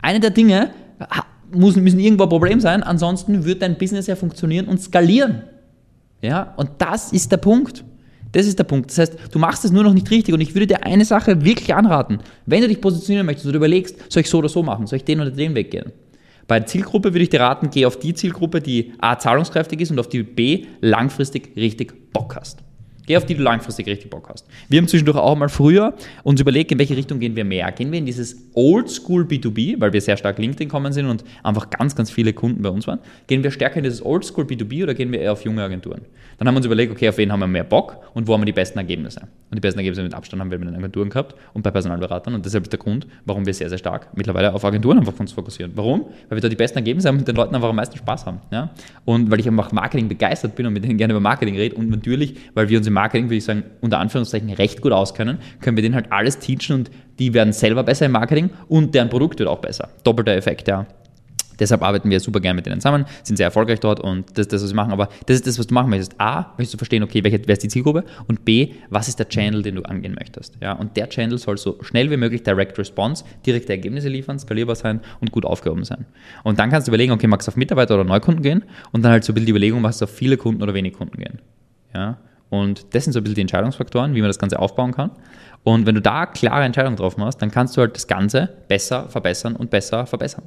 Eine 0.00 0.20
der 0.20 0.30
Dinge 0.30 0.70
müssen, 1.52 1.82
müssen 1.82 1.98
irgendwo 1.98 2.24
ein 2.24 2.28
Problem 2.28 2.60
sein, 2.60 2.82
ansonsten 2.82 3.44
wird 3.44 3.62
dein 3.62 3.76
Business 3.76 4.06
ja 4.06 4.16
funktionieren 4.16 4.68
und 4.68 4.80
skalieren. 4.80 5.42
Ja, 6.20 6.54
und 6.56 6.70
das 6.78 7.12
ist 7.12 7.32
der 7.32 7.38
Punkt. 7.38 7.84
Das 8.30 8.46
ist 8.46 8.58
der 8.58 8.64
Punkt. 8.64 8.90
Das 8.90 8.98
heißt, 8.98 9.18
du 9.30 9.38
machst 9.38 9.64
es 9.64 9.72
nur 9.72 9.82
noch 9.82 9.92
nicht 9.92 10.10
richtig 10.10 10.32
und 10.32 10.40
ich 10.40 10.54
würde 10.54 10.66
dir 10.66 10.84
eine 10.84 11.04
Sache 11.04 11.44
wirklich 11.44 11.74
anraten. 11.74 12.20
Wenn 12.46 12.62
du 12.62 12.68
dich 12.68 12.80
positionieren 12.80 13.26
möchtest 13.26 13.46
oder 13.46 13.56
überlegst, 13.56 13.96
soll 14.10 14.22
ich 14.22 14.30
so 14.30 14.38
oder 14.38 14.48
so 14.48 14.62
machen, 14.62 14.86
soll 14.86 14.98
ich 14.98 15.04
den 15.04 15.20
oder 15.20 15.30
den 15.30 15.54
Weg 15.54 15.70
gehen? 15.70 15.92
Bei 16.48 16.58
der 16.58 16.66
Zielgruppe 16.66 17.14
würde 17.14 17.22
ich 17.22 17.30
dir 17.30 17.40
raten, 17.40 17.70
geh 17.70 17.86
auf 17.86 17.98
die 17.98 18.14
Zielgruppe, 18.14 18.60
die 18.60 18.92
A, 18.98 19.18
zahlungskräftig 19.18 19.80
ist 19.80 19.90
und 19.90 19.98
auf 19.98 20.08
die 20.08 20.22
B, 20.22 20.66
langfristig 20.80 21.52
richtig 21.56 22.12
Bock 22.12 22.36
hast. 22.36 22.62
Geh 23.06 23.16
auf 23.16 23.26
die 23.26 23.34
du 23.34 23.42
langfristig 23.42 23.86
richtig 23.86 24.10
Bock 24.10 24.28
hast. 24.28 24.46
Wir 24.68 24.78
haben 24.78 24.86
zwischendurch 24.86 25.16
auch 25.16 25.36
mal 25.36 25.48
früher 25.48 25.94
uns 26.22 26.40
überlegt, 26.40 26.70
in 26.70 26.78
welche 26.78 26.96
Richtung 26.96 27.18
gehen 27.18 27.34
wir 27.34 27.44
mehr. 27.44 27.70
Gehen 27.72 27.90
wir 27.90 27.98
in 27.98 28.06
dieses 28.06 28.36
Oldschool 28.54 29.24
B2B, 29.24 29.80
weil 29.80 29.92
wir 29.92 30.00
sehr 30.00 30.16
stark 30.16 30.38
LinkedIn 30.38 30.68
kommen 30.68 30.92
sind 30.92 31.06
und 31.06 31.24
einfach 31.42 31.70
ganz, 31.70 31.96
ganz 31.96 32.10
viele 32.10 32.32
Kunden 32.32 32.62
bei 32.62 32.68
uns 32.68 32.86
waren. 32.86 33.00
Gehen 33.26 33.42
wir 33.42 33.50
stärker 33.50 33.78
in 33.78 33.84
dieses 33.84 34.04
Oldschool 34.04 34.44
B2B 34.44 34.84
oder 34.84 34.94
gehen 34.94 35.10
wir 35.10 35.20
eher 35.20 35.32
auf 35.32 35.44
junge 35.44 35.62
Agenturen? 35.62 36.02
Dann 36.38 36.48
haben 36.48 36.54
wir 36.54 36.58
uns 36.58 36.66
überlegt, 36.66 36.92
okay, 36.92 37.08
auf 37.08 37.18
wen 37.18 37.32
haben 37.32 37.40
wir 37.40 37.46
mehr 37.46 37.64
Bock 37.64 37.96
und 38.14 38.26
wo 38.28 38.34
haben 38.34 38.42
wir 38.42 38.46
die 38.46 38.52
besten 38.52 38.78
Ergebnisse? 38.78 39.20
Und 39.20 39.56
die 39.56 39.60
besten 39.60 39.80
Ergebnisse 39.80 40.02
mit 40.02 40.14
Abstand 40.14 40.40
haben 40.40 40.50
wir 40.50 40.58
mit 40.58 40.68
den 40.68 40.76
Agenturen 40.76 41.10
gehabt 41.10 41.34
und 41.52 41.62
bei 41.62 41.70
Personalberatern. 41.70 42.34
Und 42.34 42.46
deshalb 42.46 42.64
ist 42.64 42.72
der 42.72 42.78
Grund, 42.78 43.06
warum 43.26 43.44
wir 43.46 43.52
sehr, 43.52 43.68
sehr 43.68 43.78
stark 43.78 44.08
mittlerweile 44.16 44.54
auf 44.54 44.64
Agenturen 44.64 44.98
einfach 44.98 45.18
uns 45.18 45.32
fokussieren. 45.32 45.72
Warum? 45.74 46.06
Weil 46.28 46.38
wir 46.38 46.40
da 46.40 46.48
die 46.48 46.56
besten 46.56 46.78
Ergebnisse 46.78 47.08
haben 47.08 47.16
und 47.16 47.20
mit 47.20 47.28
den 47.28 47.36
Leuten 47.36 47.54
einfach 47.54 47.68
am 47.68 47.76
meisten 47.76 47.96
Spaß 47.96 48.26
haben. 48.26 48.38
Ja? 48.50 48.70
Und 49.04 49.30
weil 49.30 49.40
ich 49.40 49.48
einfach 49.48 49.72
Marketing 49.72 50.08
begeistert 50.08 50.54
bin 50.56 50.66
und 50.66 50.72
mit 50.72 50.84
denen 50.84 50.96
gerne 50.96 51.12
über 51.12 51.20
Marketing 51.20 51.56
rede 51.56 51.76
und 51.76 51.90
natürlich, 51.90 52.36
weil 52.54 52.68
wir 52.68 52.78
uns 52.78 52.86
im 52.86 52.91
Marketing, 52.92 53.26
würde 53.26 53.36
ich 53.36 53.44
sagen, 53.44 53.64
unter 53.80 53.98
Anführungszeichen 53.98 54.50
recht 54.50 54.80
gut 54.80 54.92
auskennen, 54.92 55.38
können 55.60 55.76
wir 55.76 55.82
denen 55.82 55.94
halt 55.94 56.10
alles 56.10 56.38
teachen 56.38 56.74
und 56.74 56.90
die 57.18 57.34
werden 57.34 57.52
selber 57.52 57.82
besser 57.82 58.06
im 58.06 58.12
Marketing 58.12 58.50
und 58.68 58.94
deren 58.94 59.08
Produkt 59.08 59.38
wird 59.38 59.48
auch 59.48 59.60
besser. 59.60 59.88
Doppelter 60.04 60.34
Effekt, 60.34 60.68
ja. 60.68 60.86
Deshalb 61.58 61.82
arbeiten 61.82 62.10
wir 62.10 62.18
super 62.18 62.40
gerne 62.40 62.56
mit 62.56 62.66
denen 62.66 62.80
zusammen, 62.80 63.04
sind 63.22 63.36
sehr 63.36 63.46
erfolgreich 63.46 63.78
dort 63.78 64.00
und 64.00 64.30
das 64.30 64.46
ist 64.46 64.52
das, 64.52 64.62
was 64.64 64.70
wir 64.70 64.76
machen. 64.76 64.92
Aber 64.92 65.08
das 65.26 65.36
ist 65.36 65.46
das, 65.46 65.58
was 65.60 65.68
du 65.68 65.74
machen 65.74 65.90
möchtest. 65.90 66.20
A, 66.20 66.54
möchtest 66.58 66.74
du 66.74 66.78
verstehen, 66.78 67.04
okay, 67.04 67.22
welche, 67.22 67.40
wer 67.46 67.52
ist 67.52 67.62
die 67.62 67.68
Zielgruppe? 67.68 68.04
Und 68.26 68.44
B, 68.44 68.72
was 68.90 69.06
ist 69.06 69.18
der 69.18 69.28
Channel, 69.28 69.62
den 69.62 69.76
du 69.76 69.82
angehen 69.82 70.16
möchtest? 70.18 70.56
Ja, 70.60 70.72
und 70.72 70.96
der 70.96 71.08
Channel 71.08 71.38
soll 71.38 71.58
so 71.58 71.78
schnell 71.82 72.10
wie 72.10 72.16
möglich 72.16 72.42
Direct 72.42 72.78
Response, 72.78 73.24
direkte 73.46 73.72
Ergebnisse 73.72 74.08
liefern, 74.08 74.40
skalierbar 74.40 74.74
sein 74.74 75.00
und 75.20 75.30
gut 75.30 75.44
aufgehoben 75.44 75.84
sein. 75.84 76.06
Und 76.42 76.58
dann 76.58 76.70
kannst 76.70 76.88
du 76.88 76.90
überlegen, 76.90 77.12
okay, 77.12 77.26
magst 77.28 77.46
du 77.46 77.52
auf 77.52 77.56
Mitarbeiter 77.56 77.94
oder 77.94 78.04
Neukunden 78.04 78.42
gehen? 78.42 78.64
Und 78.90 79.02
dann 79.04 79.12
halt 79.12 79.24
so 79.24 79.32
ein 79.32 79.34
bisschen 79.34 79.46
die 79.46 79.52
Überlegung, 79.52 79.82
magst 79.82 80.00
du 80.00 80.06
auf 80.06 80.10
viele 80.10 80.36
Kunden 80.36 80.62
oder 80.62 80.74
wenig 80.74 80.94
Kunden 80.94 81.18
gehen? 81.18 81.40
Ja, 81.94 82.18
und 82.52 82.94
das 82.94 83.04
sind 83.04 83.14
so 83.14 83.20
ein 83.20 83.22
bisschen 83.22 83.36
die 83.36 83.40
Entscheidungsfaktoren, 83.40 84.14
wie 84.14 84.20
man 84.20 84.28
das 84.28 84.38
Ganze 84.38 84.58
aufbauen 84.58 84.92
kann. 84.92 85.10
Und 85.64 85.86
wenn 85.86 85.94
du 85.94 86.02
da 86.02 86.26
klare 86.26 86.64
Entscheidungen 86.64 86.96
drauf 86.96 87.16
machst, 87.16 87.40
dann 87.40 87.50
kannst 87.50 87.74
du 87.74 87.80
halt 87.80 87.96
das 87.96 88.06
Ganze 88.06 88.50
besser 88.68 89.08
verbessern 89.08 89.56
und 89.56 89.70
besser 89.70 90.04
verbessern. 90.04 90.44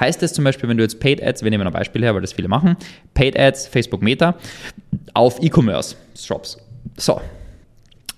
Heißt 0.00 0.22
das 0.22 0.32
zum 0.32 0.44
Beispiel, 0.44 0.66
wenn 0.70 0.78
du 0.78 0.82
jetzt 0.82 0.98
Paid 0.98 1.22
Ads, 1.22 1.42
wir 1.42 1.50
nehmen 1.50 1.66
ein 1.66 1.72
Beispiel 1.72 2.02
her, 2.02 2.14
weil 2.14 2.22
das 2.22 2.32
viele 2.32 2.48
machen, 2.48 2.78
Paid 3.12 3.38
Ads, 3.38 3.66
Facebook 3.66 4.00
Meta, 4.00 4.34
auf 5.12 5.42
E-Commerce 5.42 5.94
Shops. 6.18 6.56
So, 6.96 7.20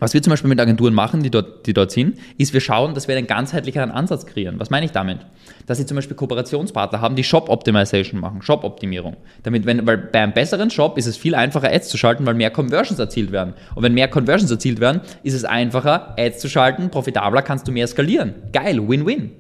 was 0.05 0.13
wir 0.13 0.21
zum 0.21 0.33
Beispiel 0.33 0.51
mit 0.51 0.61
Agenturen 0.61 0.93
machen, 0.93 1.23
die 1.23 1.31
dort, 1.31 1.67
die 1.67 1.73
dort 1.73 1.91
sind, 1.91 2.19
ist, 2.37 2.53
wir 2.53 2.61
schauen, 2.61 2.93
dass 2.93 3.09
wir 3.09 3.17
einen 3.17 3.27
ganzheitlicheren 3.27 3.91
Ansatz 3.91 4.27
kreieren. 4.27 4.61
Was 4.61 4.69
meine 4.69 4.85
ich 4.85 4.93
damit? 4.93 5.21
Dass 5.65 5.79
sie 5.79 5.87
zum 5.87 5.95
Beispiel 5.95 6.15
Kooperationspartner 6.15 7.01
haben, 7.01 7.17
die 7.17 7.25
Shop 7.25 7.49
Optimization 7.49 8.21
machen, 8.21 8.43
Shop 8.43 8.65
Optimierung. 8.65 9.17
Damit, 9.45 9.65
weil 9.65 9.97
bei 9.97 10.21
einem 10.21 10.35
besseren 10.35 10.69
Shop 10.69 10.99
ist 10.99 11.07
es 11.07 11.17
viel 11.17 11.35
einfacher, 11.35 11.73
Ads 11.73 11.89
zu 11.89 11.97
schalten, 11.97 12.27
weil 12.27 12.35
mehr 12.35 12.51
Conversions 12.51 12.99
erzielt 12.99 13.33
werden. 13.33 13.55
Und 13.75 13.83
wenn 13.83 13.95
mehr 13.95 14.09
Conversions 14.09 14.51
erzielt 14.51 14.79
werden, 14.79 15.01
ist 15.23 15.33
es 15.33 15.47
einfacher, 15.47 16.15
Ads 16.19 16.39
zu 16.39 16.51
schalten, 16.51 16.91
profitabler 16.91 17.41
kannst 17.41 17.67
du 17.67 17.73
mehr 17.73 17.87
skalieren. 17.87 18.35
Geil, 18.53 18.87
Win-Win. 18.87 19.31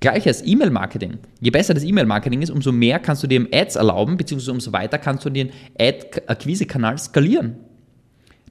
Gleiches 0.00 0.44
E-Mail-Marketing. 0.44 1.18
Je 1.40 1.50
besser 1.52 1.74
das 1.74 1.84
E-Mail-Marketing 1.84 2.42
ist, 2.42 2.50
umso 2.50 2.72
mehr 2.72 2.98
kannst 2.98 3.22
du 3.22 3.28
dir 3.28 3.46
Ads 3.52 3.76
erlauben, 3.76 4.16
beziehungsweise 4.16 4.50
umso 4.50 4.72
weiter 4.72 4.98
kannst 4.98 5.24
du 5.24 5.30
den 5.30 5.50
Ad-Akquise-Kanal 5.78 6.98
skalieren. 6.98 7.54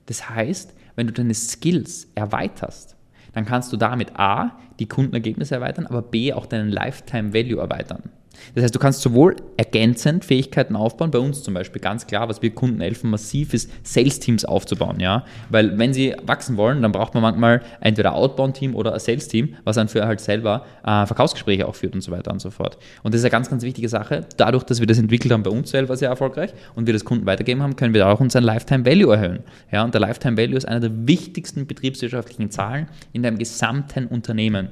Das 0.05 0.29
heißt, 0.29 0.76
wenn 0.97 1.07
du 1.07 1.13
deine 1.13 1.33
Skills 1.33 2.09
erweiterst, 2.15 2.97
dann 3.33 3.45
kannst 3.45 3.71
du 3.71 3.77
damit 3.77 4.19
A, 4.19 4.57
die 4.79 4.87
Kundenergebnisse 4.87 5.55
erweitern, 5.55 5.85
aber 5.85 6.01
B, 6.01 6.33
auch 6.33 6.47
deinen 6.47 6.69
Lifetime 6.69 7.33
Value 7.33 7.61
erweitern. 7.61 8.09
Das 8.55 8.63
heißt, 8.63 8.75
du 8.75 8.79
kannst 8.79 9.01
sowohl 9.01 9.35
ergänzend 9.57 10.25
Fähigkeiten 10.25 10.75
aufbauen, 10.75 11.11
bei 11.11 11.19
uns 11.19 11.43
zum 11.43 11.53
Beispiel 11.53 11.81
ganz 11.81 12.07
klar, 12.07 12.29
was 12.29 12.41
wir 12.41 12.51
Kunden 12.51 12.81
helfen, 12.81 13.09
massiv 13.09 13.53
ist, 13.53 13.69
Sales-Teams 13.83 14.45
aufzubauen, 14.45 14.99
ja. 14.99 15.25
Weil 15.49 15.77
wenn 15.77 15.93
sie 15.93 16.15
wachsen 16.25 16.57
wollen, 16.57 16.81
dann 16.81 16.91
braucht 16.91 17.13
man 17.13 17.23
manchmal 17.23 17.61
entweder 17.81 18.13
Outbound-Team 18.13 18.75
oder 18.75 18.93
ein 18.93 18.99
Sales-Team, 18.99 19.55
was 19.63 19.75
dann 19.75 19.87
für 19.87 20.05
halt 20.05 20.19
selber 20.19 20.65
äh, 20.83 21.05
Verkaufsgespräche 21.05 21.67
auch 21.67 21.75
führt 21.75 21.93
und 21.93 22.01
so 22.01 22.11
weiter 22.11 22.31
und 22.31 22.39
so 22.39 22.49
fort. 22.49 22.77
Und 23.03 23.13
das 23.13 23.19
ist 23.19 23.25
eine 23.25 23.31
ganz, 23.31 23.49
ganz 23.49 23.63
wichtige 23.63 23.89
Sache. 23.89 24.25
Dadurch, 24.37 24.63
dass 24.63 24.79
wir 24.79 24.87
das 24.87 24.97
entwickelt 24.97 25.33
haben 25.33 25.43
bei 25.43 25.51
uns 25.51 25.71
selber 25.71 25.95
sehr 25.97 26.09
erfolgreich 26.09 26.53
und 26.75 26.87
wir 26.87 26.93
das 26.93 27.05
Kunden 27.05 27.25
weitergeben 27.25 27.61
haben, 27.61 27.75
können 27.75 27.93
wir 27.93 28.07
auch 28.07 28.19
unseren 28.19 28.43
Lifetime 28.43 28.85
Value 28.85 29.13
erhöhen. 29.13 29.39
Ja, 29.71 29.83
und 29.83 29.93
der 29.93 30.01
Lifetime 30.01 30.37
Value 30.37 30.57
ist 30.57 30.67
einer 30.67 30.79
der 30.79 31.07
wichtigsten 31.07 31.67
betriebswirtschaftlichen 31.67 32.51
Zahlen 32.51 32.87
in 33.13 33.23
deinem 33.23 33.37
gesamten 33.37 34.07
Unternehmen. 34.07 34.69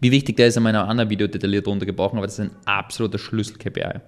Wie 0.00 0.10
wichtig 0.10 0.36
der 0.36 0.48
ist, 0.48 0.56
in 0.56 0.62
meinem 0.62 0.88
anderen 0.88 1.10
Video 1.10 1.26
detailliert 1.26 1.66
runtergebrochen, 1.66 2.18
aber 2.18 2.26
das 2.26 2.38
ist 2.38 2.46
ein 2.46 2.56
absoluter 2.64 3.18
Schlüssel-KPI. 3.18 4.00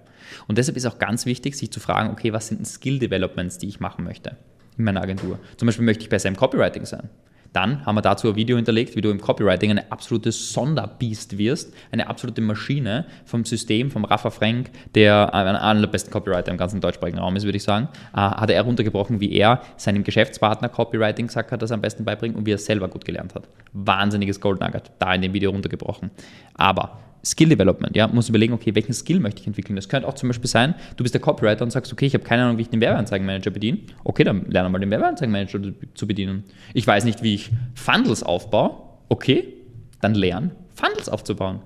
Und 0.47 0.57
deshalb 0.57 0.77
ist 0.77 0.85
auch 0.85 0.99
ganz 0.99 1.25
wichtig, 1.25 1.55
sich 1.55 1.71
zu 1.71 1.79
fragen, 1.79 2.11
okay, 2.11 2.33
was 2.33 2.47
sind 2.47 2.65
Skill-Developments, 2.65 3.57
die 3.57 3.67
ich 3.67 3.79
machen 3.79 4.03
möchte 4.03 4.37
in 4.77 4.83
meiner 4.85 5.01
Agentur? 5.01 5.39
Zum 5.57 5.65
Beispiel 5.65 5.85
möchte 5.85 6.03
ich 6.03 6.09
besser 6.09 6.29
im 6.29 6.35
Copywriting 6.35 6.85
sein. 6.85 7.09
Dann 7.53 7.85
haben 7.85 7.95
wir 7.95 8.01
dazu 8.01 8.29
ein 8.29 8.35
Video 8.35 8.55
hinterlegt, 8.55 8.95
wie 8.95 9.01
du 9.01 9.09
im 9.09 9.19
Copywriting 9.19 9.71
eine 9.71 9.91
absolute 9.91 10.31
Sonderbeast 10.31 11.37
wirst, 11.37 11.73
eine 11.91 12.07
absolute 12.07 12.41
Maschine 12.41 13.05
vom 13.25 13.43
System, 13.43 13.91
vom 13.91 14.05
Rafa 14.05 14.29
Frank, 14.29 14.69
der 14.95 15.33
einer 15.33 15.81
der 15.81 15.87
besten 15.87 16.11
Copywriter 16.11 16.51
im 16.51 16.57
ganzen 16.57 16.79
deutschsprachigen 16.79 17.19
Raum 17.19 17.35
ist, 17.35 17.43
würde 17.43 17.57
ich 17.57 17.63
sagen, 17.63 17.89
äh, 18.13 18.17
hat 18.17 18.49
er 18.49 18.61
runtergebrochen, 18.61 19.19
wie 19.19 19.33
er 19.33 19.61
seinem 19.77 20.03
Geschäftspartner 20.03 20.69
Copywriting 20.69 21.27
gesagt 21.27 21.51
hat, 21.51 21.61
dass 21.61 21.71
er 21.71 21.75
am 21.75 21.81
besten 21.81 22.05
beibringt 22.05 22.35
und 22.35 22.45
wie 22.45 22.51
er 22.51 22.55
es 22.55 22.65
selber 22.65 22.87
gut 22.87 23.05
gelernt 23.05 23.35
hat. 23.35 23.43
Wahnsinniges 23.73 24.39
Gold 24.39 24.61
Nugget, 24.61 24.91
da 24.99 25.13
in 25.13 25.21
dem 25.21 25.33
Video 25.33 25.51
runtergebrochen. 25.51 26.11
Aber 26.53 26.99
Skill 27.23 27.49
Development, 27.49 27.95
ja, 27.95 28.07
muss 28.07 28.29
überlegen, 28.29 28.53
okay, 28.53 28.73
welchen 28.73 28.93
Skill 28.93 29.19
möchte 29.19 29.41
ich 29.41 29.47
entwickeln. 29.47 29.75
Das 29.75 29.89
könnte 29.89 30.07
auch 30.07 30.15
zum 30.15 30.29
Beispiel 30.29 30.49
sein, 30.49 30.75
du 30.97 31.03
bist 31.03 31.13
der 31.13 31.21
Copywriter 31.21 31.63
und 31.63 31.71
sagst, 31.71 31.93
okay, 31.93 32.05
ich 32.05 32.13
habe 32.13 32.23
keine 32.23 32.43
Ahnung, 32.43 32.57
wie 32.57 32.63
ich 32.63 32.69
den 32.69 32.81
Werbeanzeigenmanager 32.81 33.51
bediene. 33.51 33.79
Okay, 34.03 34.23
dann 34.23 34.49
lerne 34.49 34.69
mal 34.69 34.79
den 34.79 34.89
Werbeanzeigenmanager 34.89 35.59
zu 35.93 36.07
bedienen. 36.07 36.43
Ich 36.73 36.85
weiß 36.85 37.05
nicht, 37.05 37.21
wie 37.21 37.35
ich 37.35 37.51
Funnels 37.75 38.23
aufbaue. 38.23 38.75
Okay, 39.09 39.53
dann 40.01 40.15
lern, 40.15 40.51
Funnels 40.73 41.09
aufzubauen. 41.09 41.59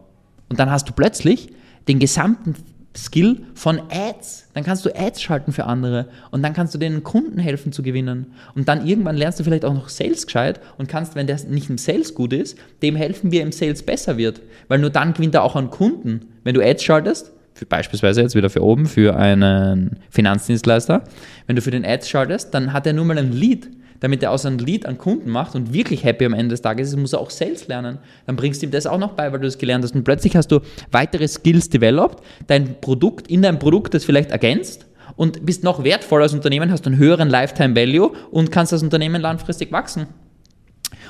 Und 0.50 0.60
dann 0.60 0.70
hast 0.70 0.90
du 0.90 0.94
plötzlich 0.94 1.50
den 1.88 2.00
gesamten 2.00 2.56
Skill 2.96 3.44
von 3.54 3.82
Ads. 3.90 4.48
Dann 4.54 4.64
kannst 4.64 4.86
du 4.86 4.96
Ads 4.96 5.22
schalten 5.22 5.52
für 5.52 5.66
andere 5.66 6.08
und 6.32 6.42
dann 6.44 6.54
kannst 6.54 6.74
du 6.74 6.78
den 6.78 7.04
Kunden 7.04 7.40
helfen 7.40 7.72
zu 7.72 7.84
gewinnen. 7.84 8.28
Und 8.56 8.68
dann 8.68 8.88
irgendwann 8.88 9.18
lernst 9.18 9.40
du 9.40 9.44
vielleicht 9.44 9.66
auch 9.66 9.74
noch 9.74 9.90
Sales 9.90 10.26
gescheit 10.26 10.60
und 10.78 10.88
kannst, 10.88 11.16
wenn 11.16 11.28
der 11.28 11.40
nicht 11.50 11.70
im 11.70 11.78
Sales 11.78 12.16
gut 12.16 12.34
ist, 12.34 12.58
dem 12.82 12.96
helfen, 12.96 13.32
wie 13.32 13.38
er 13.38 13.44
im 13.44 13.52
Sales 13.52 13.84
besser 13.84 14.18
wird. 14.18 14.42
Weil 14.68 14.80
nur 14.80 14.90
dann 14.90 15.14
gewinnt 15.14 15.36
er 15.36 15.44
auch 15.44 15.56
an 15.56 15.70
Kunden. 15.70 16.28
Wenn 16.44 16.56
du 16.56 16.62
Ads 16.62 16.84
schaltest, 16.84 17.32
für 17.54 17.66
beispielsweise 17.66 18.22
jetzt 18.22 18.36
wieder 18.36 18.50
für 18.50 18.64
oben, 18.64 18.86
für 18.86 19.16
einen 19.16 19.98
Finanzdienstleister, 20.10 21.04
wenn 21.48 21.56
du 21.56 21.62
für 21.62 21.72
den 21.72 21.86
Ads 21.86 22.10
schaltest, 22.10 22.54
dann 22.54 22.74
hat 22.74 22.86
er 22.86 22.94
nur 22.94 23.06
mal 23.06 23.18
ein 23.18 23.32
Lead 23.32 23.70
damit 24.00 24.24
er 24.24 24.32
aus 24.32 24.46
einem 24.46 24.60
Lead 24.60 24.86
an 24.86 24.98
Kunden 24.98 25.30
macht 25.30 25.56
und 25.56 25.74
wirklich 25.74 26.04
happy 26.04 26.26
am 26.26 26.34
Ende 26.34 26.54
des 26.54 26.62
Tages 26.62 26.90
ist, 26.90 26.98
muss 26.98 27.14
er 27.14 27.20
auch 27.20 27.30
Sales 27.30 27.68
lernen. 27.68 28.00
Dann 28.26 28.36
bringst 28.36 28.62
du 28.62 28.68
ihm 28.68 28.72
das 28.72 28.88
auch 28.88 28.98
noch 28.98 29.14
bei, 29.14 29.32
weil 29.32 29.40
du 29.40 29.46
das 29.46 29.58
gelernt 29.58 29.84
hast. 29.84 29.96
Und 29.96 30.04
plötzlich 30.04 30.36
hast 30.36 30.52
du 30.52 30.60
weitere 30.92 31.28
Skills 31.28 31.70
developed, 31.70 32.24
dein 32.48 32.80
Produkt, 32.82 33.28
in 33.28 33.42
deinem 33.42 33.60
Produkt 33.60 33.94
das 33.94 34.06
vielleicht 34.06 34.32
ergänzt 34.32 34.86
und 35.16 35.46
bist 35.46 35.64
noch 35.64 35.84
wertvoller 35.84 36.24
als 36.24 36.34
Unternehmen, 36.34 36.72
hast 36.72 36.86
einen 36.86 36.98
höheren 36.98 37.30
Lifetime 37.30 37.76
Value 37.76 38.12
und 38.32 38.52
kannst 38.52 38.72
das 38.72 38.84
Unternehmen 38.84 39.22
langfristig 39.22 39.72
wachsen. 39.72 40.08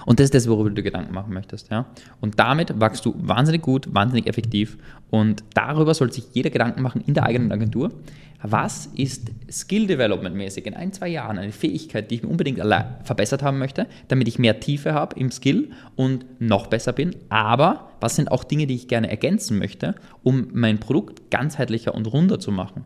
Und 0.06 0.20
das 0.20 0.26
ist 0.26 0.34
das, 0.34 0.48
worüber 0.48 0.70
du 0.70 0.84
Gedanken 0.84 1.14
machen 1.14 1.34
möchtest. 1.34 1.72
Ja? 1.72 1.86
Und 2.22 2.40
damit 2.40 2.80
wachst 2.80 3.06
du 3.06 3.16
wahnsinnig 3.18 3.62
gut, 3.62 3.94
wahnsinnig 3.94 4.28
effektiv. 4.28 4.78
Und 5.10 5.44
darüber 5.54 5.94
soll 5.94 6.12
sich 6.12 6.26
jeder 6.34 6.50
Gedanken 6.50 6.82
machen 6.82 7.02
in 7.06 7.14
der 7.14 7.24
eigenen 7.24 7.52
Agentur. 7.52 7.92
Was 8.42 8.88
ist 8.96 9.32
Skill 9.52 9.88
Development 9.88 10.36
mäßig 10.36 10.68
in 10.68 10.76
ein, 10.76 10.94
zwei 10.94 11.08
Jahren 11.08 11.40
eine 11.40 11.52
Fähigkeit, 11.52 12.12
die 12.12 12.16
ich 12.16 12.24
mir 12.24 12.30
unbedingt 12.30 12.60
verbessert 13.04 13.42
haben 13.42 13.58
möchte, 13.58 13.88
damit 14.08 14.28
ich 14.28 14.38
mehr 14.38 14.60
Tiefe 14.60 14.94
habe 14.94 15.20
im 15.20 15.32
Skill 15.32 15.72
und 15.96 16.26
noch 16.40 16.68
besser 16.68 16.94
bin? 16.94 17.16
Aber 17.30 17.90
was 18.02 18.16
sind 18.16 18.32
auch 18.32 18.44
Dinge, 18.44 18.68
die 18.68 18.76
ich 18.76 18.88
gerne 18.88 19.10
ergänzen 19.10 19.58
möchte, 19.58 19.96
um 20.22 20.50
mein 20.54 20.80
Produkt 20.80 21.32
ganzheitlicher 21.32 21.96
und 21.96 22.06
runder 22.06 22.40
zu 22.40 22.52
machen? 22.52 22.86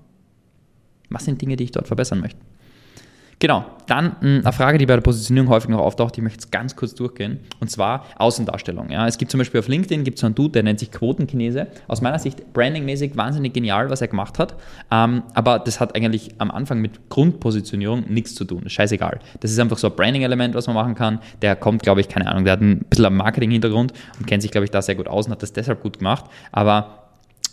Was 1.10 1.26
sind 1.26 1.42
Dinge, 1.42 1.58
die 1.58 1.66
ich 1.66 1.72
dort 1.72 1.88
verbessern 1.88 2.22
möchte? 2.22 2.40
Genau, 3.42 3.64
dann 3.88 4.18
hm, 4.20 4.42
eine 4.44 4.52
Frage, 4.52 4.78
die 4.78 4.86
bei 4.86 4.96
der 4.96 5.02
Positionierung 5.02 5.50
häufig 5.50 5.70
noch 5.70 5.80
auftaucht, 5.80 6.18
die 6.18 6.22
möchte 6.22 6.40
ich 6.40 6.44
jetzt 6.44 6.52
ganz 6.52 6.76
kurz 6.76 6.94
durchgehen, 6.94 7.40
und 7.62 7.72
zwar 7.72 8.06
Außendarstellung. 8.18 8.90
Ja, 8.90 9.08
es 9.08 9.18
gibt 9.18 9.32
zum 9.32 9.38
Beispiel 9.38 9.62
auf 9.62 9.70
LinkedIn 9.70 10.04
gibt 10.04 10.20
so 10.20 10.26
einen 10.26 10.36
Dude, 10.36 10.52
der 10.52 10.64
nennt 10.64 10.80
sich 10.80 10.92
Quotenchinese. 10.92 11.68
Aus 11.88 12.02
meiner 12.02 12.20
Sicht 12.20 12.52
brandingmäßig 12.52 13.16
wahnsinnig 13.16 13.54
genial, 13.54 13.90
was 13.90 14.02
er 14.02 14.10
gemacht 14.10 14.40
hat, 14.40 14.56
ähm, 14.92 15.24
aber 15.34 15.60
das 15.60 15.80
hat 15.80 15.96
eigentlich 15.96 16.32
am 16.38 16.52
Anfang 16.52 16.80
mit 16.80 17.10
Grundpositionierung 17.10 18.04
nichts 18.10 18.36
zu 18.36 18.44
tun. 18.44 18.70
Scheißegal. 18.70 19.20
Das 19.40 19.52
ist 19.52 19.60
einfach 19.60 19.78
so 19.78 19.88
ein 19.88 19.96
Branding-Element, 19.96 20.54
was 20.54 20.68
man 20.68 20.76
machen 20.76 20.96
kann. 20.96 21.20
Der 21.42 21.56
kommt, 21.56 21.82
glaube 21.82 22.02
ich, 22.02 22.10
keine 22.10 22.28
Ahnung, 22.28 22.44
der 22.44 22.54
hat 22.54 22.62
ein 22.62 22.80
bisschen 22.90 23.06
einen 23.06 23.16
Marketing-Hintergrund 23.16 23.94
und 24.20 24.28
kennt 24.28 24.42
sich, 24.42 24.52
glaube 24.52 24.66
ich, 24.66 24.72
da 24.72 24.82
sehr 24.82 24.96
gut 24.96 25.08
aus 25.08 25.28
und 25.28 25.32
hat 25.32 25.44
das 25.44 25.54
deshalb 25.54 25.82
gut 25.82 26.00
gemacht, 26.00 26.26
aber 26.52 27.09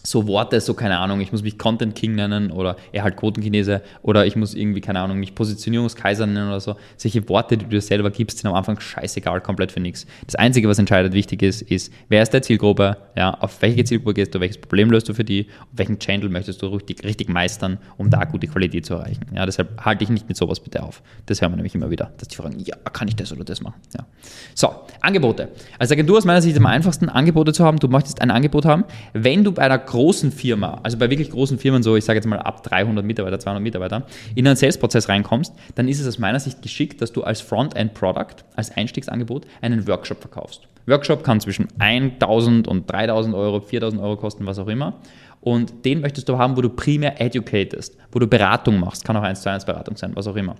so 0.06 0.26
Worte, 0.28 0.60
so 0.60 0.74
keine 0.74 0.98
Ahnung, 0.98 1.20
ich 1.20 1.32
muss 1.32 1.42
mich 1.42 1.58
Content 1.58 1.94
King 1.94 2.14
nennen 2.14 2.50
oder 2.52 2.76
er 2.92 3.02
halt 3.02 3.16
Quotenchinese 3.16 3.82
oder 4.02 4.24
ich 4.24 4.36
muss 4.36 4.54
irgendwie, 4.54 4.80
keine 4.80 5.00
Ahnung, 5.00 5.18
mich 5.18 5.34
Positionierungskaiser 5.34 6.26
nennen 6.26 6.48
oder 6.48 6.60
so. 6.60 6.76
Solche 6.96 7.28
Worte, 7.28 7.56
die 7.56 7.64
du 7.64 7.70
dir 7.70 7.80
selber 7.80 8.10
gibst, 8.10 8.38
sind 8.38 8.48
am 8.48 8.54
Anfang 8.54 8.78
scheißegal, 8.78 9.40
komplett 9.40 9.72
für 9.72 9.80
nichts. 9.80 10.06
Das 10.24 10.36
Einzige, 10.36 10.68
was 10.68 10.78
entscheidend 10.78 11.12
wichtig 11.12 11.42
ist, 11.42 11.62
ist, 11.62 11.92
wer 12.08 12.22
ist 12.22 12.30
der 12.30 12.42
Zielgruppe, 12.42 12.96
ja, 13.16 13.34
auf 13.34 13.60
welche 13.62 13.82
Zielgruppe 13.84 14.14
gehst 14.14 14.34
du, 14.34 14.40
welches 14.40 14.58
Problem 14.58 14.90
löst 14.90 15.08
du 15.08 15.14
für 15.14 15.24
die, 15.24 15.48
auf 15.60 15.68
welchen 15.72 15.98
Channel 15.98 16.28
möchtest 16.28 16.62
du 16.62 16.68
richtig, 16.68 17.02
richtig 17.04 17.28
meistern, 17.28 17.78
um 17.96 18.08
da 18.08 18.24
gute 18.24 18.46
Qualität 18.46 18.86
zu 18.86 18.94
erreichen. 18.94 19.26
Ja, 19.34 19.44
deshalb 19.44 19.84
halte 19.84 20.04
ich 20.04 20.10
nicht 20.10 20.28
mit 20.28 20.36
sowas 20.36 20.60
bitte 20.60 20.82
auf. 20.82 21.02
Das 21.26 21.40
hören 21.40 21.52
wir 21.52 21.56
nämlich 21.56 21.74
immer 21.74 21.90
wieder, 21.90 22.12
dass 22.18 22.28
die 22.28 22.36
fragen, 22.36 22.60
ja, 22.60 22.76
kann 22.92 23.08
ich 23.08 23.16
das 23.16 23.32
oder 23.32 23.44
das 23.44 23.60
machen? 23.60 23.80
Ja. 23.96 24.06
So, 24.54 24.70
Angebote. 25.00 25.48
Als 25.78 25.90
Agentur 25.90 26.18
aus 26.18 26.24
meiner 26.24 26.42
Sicht 26.42 26.56
am 26.56 26.66
einfachsten, 26.66 27.08
Angebote 27.08 27.52
zu 27.52 27.64
haben. 27.64 27.78
Du 27.78 27.88
möchtest 27.88 28.20
ein 28.20 28.30
Angebot 28.30 28.64
haben, 28.64 28.84
wenn 29.12 29.42
du 29.42 29.52
bei 29.52 29.62
einer 29.62 29.78
großen 29.96 30.30
Firma, 30.30 30.78
also 30.82 30.98
bei 30.98 31.08
wirklich 31.08 31.30
großen 31.30 31.58
Firmen, 31.58 31.82
so 31.82 31.96
ich 31.96 32.04
sage 32.04 32.18
jetzt 32.18 32.26
mal 32.26 32.38
ab 32.38 32.62
300 32.62 33.02
Mitarbeiter, 33.02 33.38
200 33.38 33.62
Mitarbeiter, 33.62 34.06
in 34.34 34.46
einen 34.46 34.54
Sales-Prozess 34.54 35.08
reinkommst, 35.08 35.54
dann 35.74 35.88
ist 35.88 36.00
es 36.00 36.06
aus 36.06 36.18
meiner 36.18 36.38
Sicht 36.38 36.60
geschickt, 36.60 37.00
dass 37.00 37.12
du 37.12 37.22
als 37.22 37.40
Frontend-Product, 37.40 38.44
als 38.56 38.70
Einstiegsangebot 38.76 39.46
einen 39.62 39.88
Workshop 39.88 40.20
verkaufst. 40.20 40.68
Workshop 40.86 41.24
kann 41.24 41.40
zwischen 41.40 41.68
1000 41.78 42.68
und 42.68 42.92
3000 42.92 43.34
Euro, 43.34 43.60
4000 43.60 44.02
Euro 44.02 44.16
kosten, 44.18 44.44
was 44.44 44.58
auch 44.58 44.68
immer. 44.68 45.00
Und 45.40 45.86
den 45.86 46.02
möchtest 46.02 46.28
du 46.28 46.36
haben, 46.36 46.58
wo 46.58 46.60
du 46.60 46.68
primär 46.68 47.18
educatest, 47.18 47.96
wo 48.12 48.18
du 48.18 48.26
Beratung 48.26 48.78
machst, 48.78 49.02
kann 49.02 49.16
auch 49.16 49.22
1 49.22 49.40
zu 49.40 49.50
1 49.50 49.64
Beratung 49.64 49.96
sein, 49.96 50.10
was 50.14 50.26
auch 50.26 50.36
immer. 50.36 50.56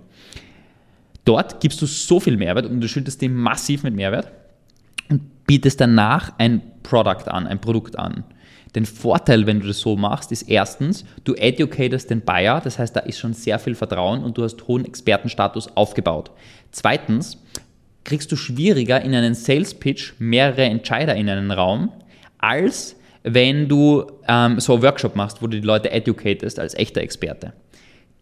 Dort 1.25 1.61
gibst 1.61 1.79
du 1.79 1.85
so 1.85 2.19
viel 2.19 2.37
Mehrwert 2.37 2.65
und 2.65 2.81
du 2.81 2.87
schüttest 2.87 3.21
dem 3.21 3.35
massiv 3.35 3.83
mit 3.83 3.93
Mehrwert 3.93 4.31
und 5.09 5.45
bietest 5.45 5.79
danach 5.79 6.33
ein 6.39 6.63
Product 6.81 7.27
an, 7.27 7.45
ein 7.45 7.61
Produkt 7.61 7.99
an. 7.99 8.23
Den 8.77 8.85
Vorteil, 8.85 9.47
wenn 9.47 9.59
du 9.59 9.65
das 9.65 9.79
so 9.79 9.95
machst, 9.95 10.31
ist 10.31 10.43
erstens, 10.43 11.03
du 11.23 11.33
educatest 11.33 12.11
den 12.11 12.21
Buyer, 12.21 12.61
das 12.61 12.77
heißt, 12.77 12.95
da 12.95 12.99
ist 12.99 13.17
schon 13.17 13.33
sehr 13.33 13.57
viel 13.57 13.73
Vertrauen 13.73 14.23
und 14.23 14.37
du 14.37 14.43
hast 14.43 14.67
hohen 14.67 14.85
Expertenstatus 14.85 15.75
aufgebaut. 15.75 16.29
Zweitens, 16.69 17.43
kriegst 18.03 18.31
du 18.31 18.35
schwieriger 18.35 19.01
in 19.01 19.15
einen 19.15 19.33
Sales 19.33 19.73
Pitch 19.73 20.13
mehrere 20.19 20.65
Entscheider 20.65 21.15
in 21.15 21.27
einen 21.27 21.49
Raum, 21.49 21.91
als 22.37 22.95
wenn 23.23 23.67
du 23.67 24.05
ähm, 24.27 24.59
so 24.59 24.73
einen 24.73 24.83
Workshop 24.83 25.15
machst, 25.15 25.41
wo 25.41 25.47
du 25.47 25.59
die 25.59 25.65
Leute 25.65 25.89
educatest 25.89 26.59
als 26.59 26.75
echter 26.75 27.01
Experte. 27.01 27.53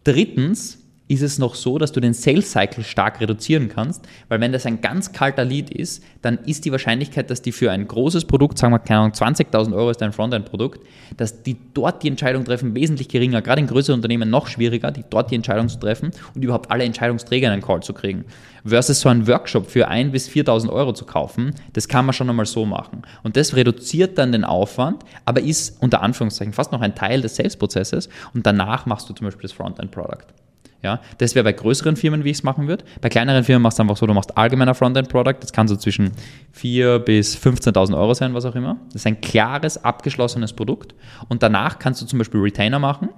Drittens, 0.04 0.85
ist 1.08 1.22
es 1.22 1.38
noch 1.38 1.54
so, 1.54 1.78
dass 1.78 1.92
du 1.92 2.00
den 2.00 2.14
Sales 2.14 2.50
Cycle 2.50 2.82
stark 2.82 3.20
reduzieren 3.20 3.68
kannst, 3.68 4.04
weil 4.28 4.40
wenn 4.40 4.52
das 4.52 4.66
ein 4.66 4.80
ganz 4.80 5.12
kalter 5.12 5.44
Lead 5.44 5.70
ist, 5.70 6.02
dann 6.22 6.38
ist 6.38 6.64
die 6.64 6.72
Wahrscheinlichkeit, 6.72 7.30
dass 7.30 7.42
die 7.42 7.52
für 7.52 7.70
ein 7.70 7.86
großes 7.86 8.24
Produkt, 8.24 8.58
sagen 8.58 8.72
wir, 8.72 8.80
keine 8.80 9.00
Ahnung, 9.00 9.12
20.000 9.12 9.74
Euro 9.74 9.90
ist 9.90 10.02
ein 10.02 10.12
Frontend-Produkt, 10.12 10.84
dass 11.16 11.42
die 11.42 11.56
dort 11.74 12.02
die 12.02 12.08
Entscheidung 12.08 12.44
treffen, 12.44 12.74
wesentlich 12.74 13.08
geringer, 13.08 13.40
gerade 13.40 13.60
in 13.60 13.68
größeren 13.68 13.98
Unternehmen 13.98 14.30
noch 14.30 14.48
schwieriger, 14.48 14.90
die 14.90 15.04
dort 15.08 15.30
die 15.30 15.36
Entscheidung 15.36 15.68
zu 15.68 15.78
treffen 15.78 16.10
und 16.34 16.42
überhaupt 16.42 16.70
alle 16.70 16.84
Entscheidungsträger 16.84 17.46
in 17.46 17.52
einen 17.52 17.62
Call 17.62 17.82
zu 17.82 17.92
kriegen. 17.92 18.24
Versus 18.64 19.00
so 19.00 19.08
einen 19.08 19.28
Workshop 19.28 19.70
für 19.70 19.88
1.000 19.88 20.10
bis 20.10 20.28
4.000 20.28 20.70
Euro 20.70 20.92
zu 20.92 21.04
kaufen, 21.04 21.54
das 21.74 21.86
kann 21.86 22.04
man 22.04 22.14
schon 22.14 22.28
einmal 22.28 22.46
so 22.46 22.66
machen. 22.66 23.02
Und 23.22 23.36
das 23.36 23.54
reduziert 23.54 24.18
dann 24.18 24.32
den 24.32 24.44
Aufwand, 24.44 25.04
aber 25.24 25.40
ist 25.40 25.80
unter 25.80 26.02
Anführungszeichen 26.02 26.52
fast 26.52 26.72
noch 26.72 26.80
ein 26.80 26.96
Teil 26.96 27.20
des 27.20 27.36
Sales-Prozesses 27.36 28.08
und 28.34 28.44
danach 28.44 28.86
machst 28.86 29.08
du 29.08 29.14
zum 29.14 29.26
Beispiel 29.26 29.42
das 29.42 29.52
Frontend-Product. 29.52 30.45
Ja, 30.82 31.00
das 31.18 31.34
wäre 31.34 31.44
bei 31.44 31.52
größeren 31.52 31.96
Firmen, 31.96 32.24
wie 32.24 32.30
ich 32.30 32.38
es 32.38 32.42
machen 32.42 32.68
würde. 32.68 32.84
Bei 33.00 33.08
kleineren 33.08 33.44
Firmen 33.44 33.62
machst 33.62 33.78
du 33.78 33.82
einfach 33.82 33.96
so, 33.96 34.06
du 34.06 34.14
machst 34.14 34.36
allgemeiner 34.36 34.74
Frontend-Product, 34.74 35.36
das 35.40 35.52
kann 35.52 35.68
so 35.68 35.76
zwischen 35.76 36.12
4.000 36.56 36.98
bis 37.00 37.36
15.000 37.36 37.96
Euro 37.96 38.14
sein, 38.14 38.34
was 38.34 38.44
auch 38.44 38.54
immer. 38.54 38.76
Das 38.88 39.02
ist 39.02 39.06
ein 39.06 39.20
klares, 39.20 39.82
abgeschlossenes 39.82 40.52
Produkt. 40.52 40.94
Und 41.28 41.42
danach 41.42 41.78
kannst 41.78 42.02
du 42.02 42.06
zum 42.06 42.18
Beispiel 42.18 42.40
Retainer 42.40 42.78
machen 42.78 43.08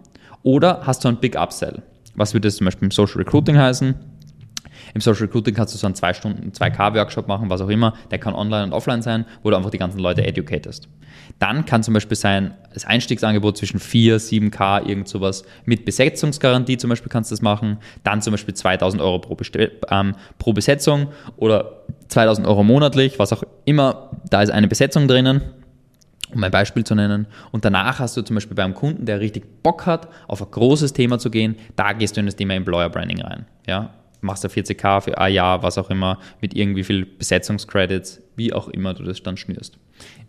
oder 0.42 0.82
hast 0.84 1.04
du 1.04 1.08
ein 1.08 1.18
Big 1.18 1.36
Upsell. 1.36 1.82
Was 2.14 2.34
würde 2.34 2.48
das 2.48 2.56
zum 2.56 2.64
Beispiel 2.64 2.86
im 2.86 2.90
Social 2.90 3.18
Recruiting 3.18 3.58
heißen? 3.58 3.94
Im 4.94 5.00
Social 5.00 5.22
Recruiting 5.22 5.54
kannst 5.54 5.74
du 5.74 5.78
so 5.78 5.86
einen 5.86 5.94
2 5.94 6.14
Stunden, 6.14 6.52
2K-Workshop 6.52 7.28
machen, 7.28 7.50
was 7.50 7.60
auch 7.60 7.68
immer. 7.68 7.94
Der 8.10 8.18
kann 8.18 8.34
online 8.34 8.64
und 8.64 8.72
offline 8.72 9.02
sein, 9.02 9.24
wo 9.42 9.50
du 9.50 9.56
einfach 9.56 9.70
die 9.70 9.78
ganzen 9.78 9.98
Leute 9.98 10.26
educatest. 10.26 10.88
Dann 11.38 11.64
kann 11.64 11.82
zum 11.82 11.94
Beispiel 11.94 12.16
sein, 12.16 12.54
das 12.74 12.84
Einstiegsangebot 12.84 13.56
zwischen 13.56 13.80
4, 13.80 14.18
7K, 14.18 14.86
irgend 14.86 15.08
sowas 15.08 15.44
mit 15.64 15.84
Besetzungsgarantie 15.84 16.76
zum 16.76 16.90
Beispiel 16.90 17.10
kannst 17.10 17.30
du 17.30 17.34
das 17.34 17.42
machen. 17.42 17.78
Dann 18.04 18.22
zum 18.22 18.32
Beispiel 18.32 18.54
2000 18.54 19.02
Euro 19.02 19.18
pro, 19.18 19.34
Bestell, 19.34 19.72
ähm, 19.90 20.14
pro 20.38 20.52
Besetzung 20.52 21.08
oder 21.36 21.82
2000 22.08 22.46
Euro 22.46 22.64
monatlich, 22.64 23.18
was 23.18 23.32
auch 23.32 23.42
immer. 23.64 24.10
Da 24.30 24.42
ist 24.42 24.50
eine 24.50 24.68
Besetzung 24.68 25.08
drinnen 25.08 25.42
um 26.34 26.44
ein 26.44 26.50
Beispiel 26.50 26.84
zu 26.84 26.94
nennen. 26.94 27.26
Und 27.52 27.64
danach 27.64 27.98
hast 27.98 28.16
du 28.16 28.22
zum 28.22 28.34
Beispiel 28.34 28.54
beim 28.54 28.74
Kunden, 28.74 29.06
der 29.06 29.20
richtig 29.20 29.62
Bock 29.62 29.86
hat, 29.86 30.08
auf 30.26 30.42
ein 30.42 30.50
großes 30.50 30.92
Thema 30.92 31.18
zu 31.18 31.30
gehen, 31.30 31.56
da 31.76 31.92
gehst 31.92 32.16
du 32.16 32.20
in 32.20 32.26
das 32.26 32.36
Thema 32.36 32.54
Employer 32.54 32.90
Branding 32.90 33.22
rein. 33.22 33.46
Ja? 33.66 33.90
Machst 34.20 34.44
du 34.44 34.48
40k 34.48 35.00
für 35.00 35.18
ein 35.18 35.32
Jahr, 35.32 35.62
was 35.62 35.78
auch 35.78 35.90
immer, 35.90 36.18
mit 36.40 36.54
irgendwie 36.54 36.84
viel 36.84 37.06
Besetzungscredits, 37.06 38.22
wie 38.36 38.52
auch 38.52 38.68
immer 38.68 38.94
du 38.94 39.02
das 39.04 39.22
dann 39.22 39.36
schnürst. 39.36 39.78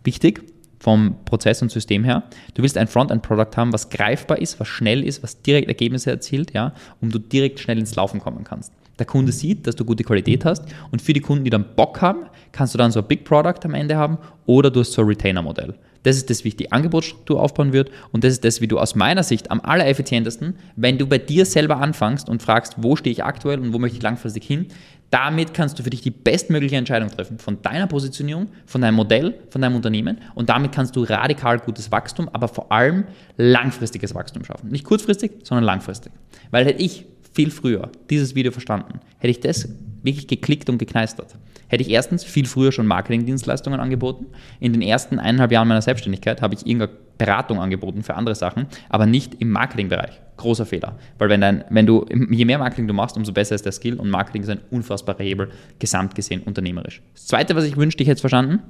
Wichtig 0.04 0.42
vom 0.78 1.16
Prozess 1.26 1.60
und 1.60 1.70
System 1.70 2.04
her, 2.04 2.24
du 2.54 2.62
willst 2.62 2.78
ein 2.78 2.88
Frontend-Product 2.88 3.56
haben, 3.56 3.72
was 3.72 3.90
greifbar 3.90 4.38
ist, 4.38 4.58
was 4.58 4.68
schnell 4.68 5.04
ist, 5.04 5.22
was 5.22 5.42
direkt 5.42 5.68
Ergebnisse 5.68 6.10
erzielt, 6.10 6.54
ja, 6.54 6.72
um 7.00 7.10
du 7.10 7.18
direkt 7.18 7.60
schnell 7.60 7.78
ins 7.78 7.94
Laufen 7.96 8.20
kommen 8.20 8.44
kannst. 8.44 8.72
Der 8.98 9.06
Kunde 9.06 9.32
sieht, 9.32 9.66
dass 9.66 9.76
du 9.76 9.84
gute 9.84 10.04
Qualität 10.04 10.44
hast 10.44 10.64
und 10.90 11.00
für 11.00 11.12
die 11.12 11.20
Kunden, 11.20 11.44
die 11.44 11.50
dann 11.50 11.74
Bock 11.76 12.00
haben, 12.00 12.26
kannst 12.52 12.74
du 12.74 12.78
dann 12.78 12.90
so 12.90 13.00
ein 13.00 13.06
Big 13.06 13.24
Product 13.24 13.60
am 13.64 13.74
Ende 13.74 13.96
haben 13.96 14.18
oder 14.46 14.70
du 14.70 14.80
hast 14.80 14.92
so 14.92 15.02
ein 15.02 15.08
Retainer-Modell. 15.08 15.74
Das 16.02 16.16
ist 16.16 16.30
das, 16.30 16.44
wie 16.44 16.48
ich 16.48 16.56
die 16.56 16.72
Angebotsstruktur 16.72 17.40
aufbauen 17.40 17.72
wird 17.72 17.90
und 18.12 18.24
das 18.24 18.32
ist 18.32 18.44
das, 18.44 18.60
wie 18.60 18.68
du 18.68 18.78
aus 18.78 18.94
meiner 18.94 19.22
Sicht 19.22 19.50
am 19.50 19.60
allereffizientesten, 19.60 20.56
wenn 20.76 20.98
du 20.98 21.06
bei 21.06 21.18
dir 21.18 21.44
selber 21.44 21.76
anfängst 21.76 22.28
und 22.28 22.42
fragst, 22.42 22.74
wo 22.78 22.96
stehe 22.96 23.12
ich 23.12 23.24
aktuell 23.24 23.60
und 23.60 23.72
wo 23.72 23.78
möchte 23.78 23.98
ich 23.98 24.02
langfristig 24.02 24.44
hin, 24.44 24.66
damit 25.10 25.54
kannst 25.54 25.78
du 25.78 25.82
für 25.82 25.90
dich 25.90 26.02
die 26.02 26.10
bestmögliche 26.10 26.76
Entscheidung 26.76 27.10
treffen 27.10 27.38
von 27.38 27.60
deiner 27.62 27.86
Positionierung, 27.88 28.48
von 28.64 28.80
deinem 28.80 28.94
Modell, 28.94 29.34
von 29.50 29.60
deinem 29.60 29.76
Unternehmen 29.76 30.18
und 30.34 30.48
damit 30.48 30.72
kannst 30.72 30.94
du 30.96 31.02
radikal 31.02 31.58
gutes 31.58 31.90
Wachstum, 31.90 32.28
aber 32.32 32.48
vor 32.48 32.70
allem 32.70 33.04
langfristiges 33.36 34.14
Wachstum 34.14 34.44
schaffen. 34.44 34.70
Nicht 34.70 34.84
kurzfristig, 34.84 35.32
sondern 35.42 35.64
langfristig. 35.64 36.12
Weil 36.50 36.64
hätte 36.64 36.82
ich 36.82 37.06
viel 37.32 37.50
früher 37.50 37.90
dieses 38.08 38.34
Video 38.34 38.52
verstanden, 38.52 39.00
hätte 39.18 39.30
ich 39.30 39.40
das 39.40 39.68
wirklich 40.02 40.28
geklickt 40.28 40.70
und 40.70 40.78
gekneistert 40.78 41.34
hätte 41.70 41.82
ich 41.82 41.90
erstens 41.90 42.24
viel 42.24 42.46
früher 42.46 42.72
schon 42.72 42.86
Marketingdienstleistungen 42.86 43.80
angeboten. 43.80 44.26
In 44.58 44.72
den 44.72 44.82
ersten 44.82 45.18
eineinhalb 45.18 45.52
Jahren 45.52 45.68
meiner 45.68 45.80
Selbstständigkeit 45.80 46.42
habe 46.42 46.54
ich 46.54 46.66
irgendeine 46.66 46.92
Beratung 47.16 47.60
angeboten 47.60 48.02
für 48.02 48.14
andere 48.14 48.34
Sachen, 48.34 48.66
aber 48.88 49.06
nicht 49.06 49.34
im 49.40 49.50
Marketingbereich. 49.50 50.20
Großer 50.36 50.66
Fehler. 50.66 50.98
Weil 51.18 51.28
wenn, 51.28 51.40
dein, 51.40 51.64
wenn 51.70 51.86
du, 51.86 52.04
je 52.30 52.44
mehr 52.44 52.58
Marketing 52.58 52.88
du 52.88 52.94
machst, 52.94 53.16
umso 53.16 53.32
besser 53.32 53.54
ist 53.54 53.64
der 53.64 53.72
Skill 53.72 54.00
und 54.00 54.10
Marketing 54.10 54.42
ist 54.42 54.48
ein 54.48 54.60
unfassbarer 54.70 55.22
Hebel, 55.22 55.50
gesamt 55.78 56.14
gesehen 56.14 56.42
unternehmerisch. 56.42 57.02
Das 57.14 57.26
Zweite, 57.26 57.54
was 57.54 57.64
ich 57.64 57.76
wünschte, 57.76 58.02
ich 58.02 58.08
hätte 58.08 58.20
verstanden, 58.20 58.60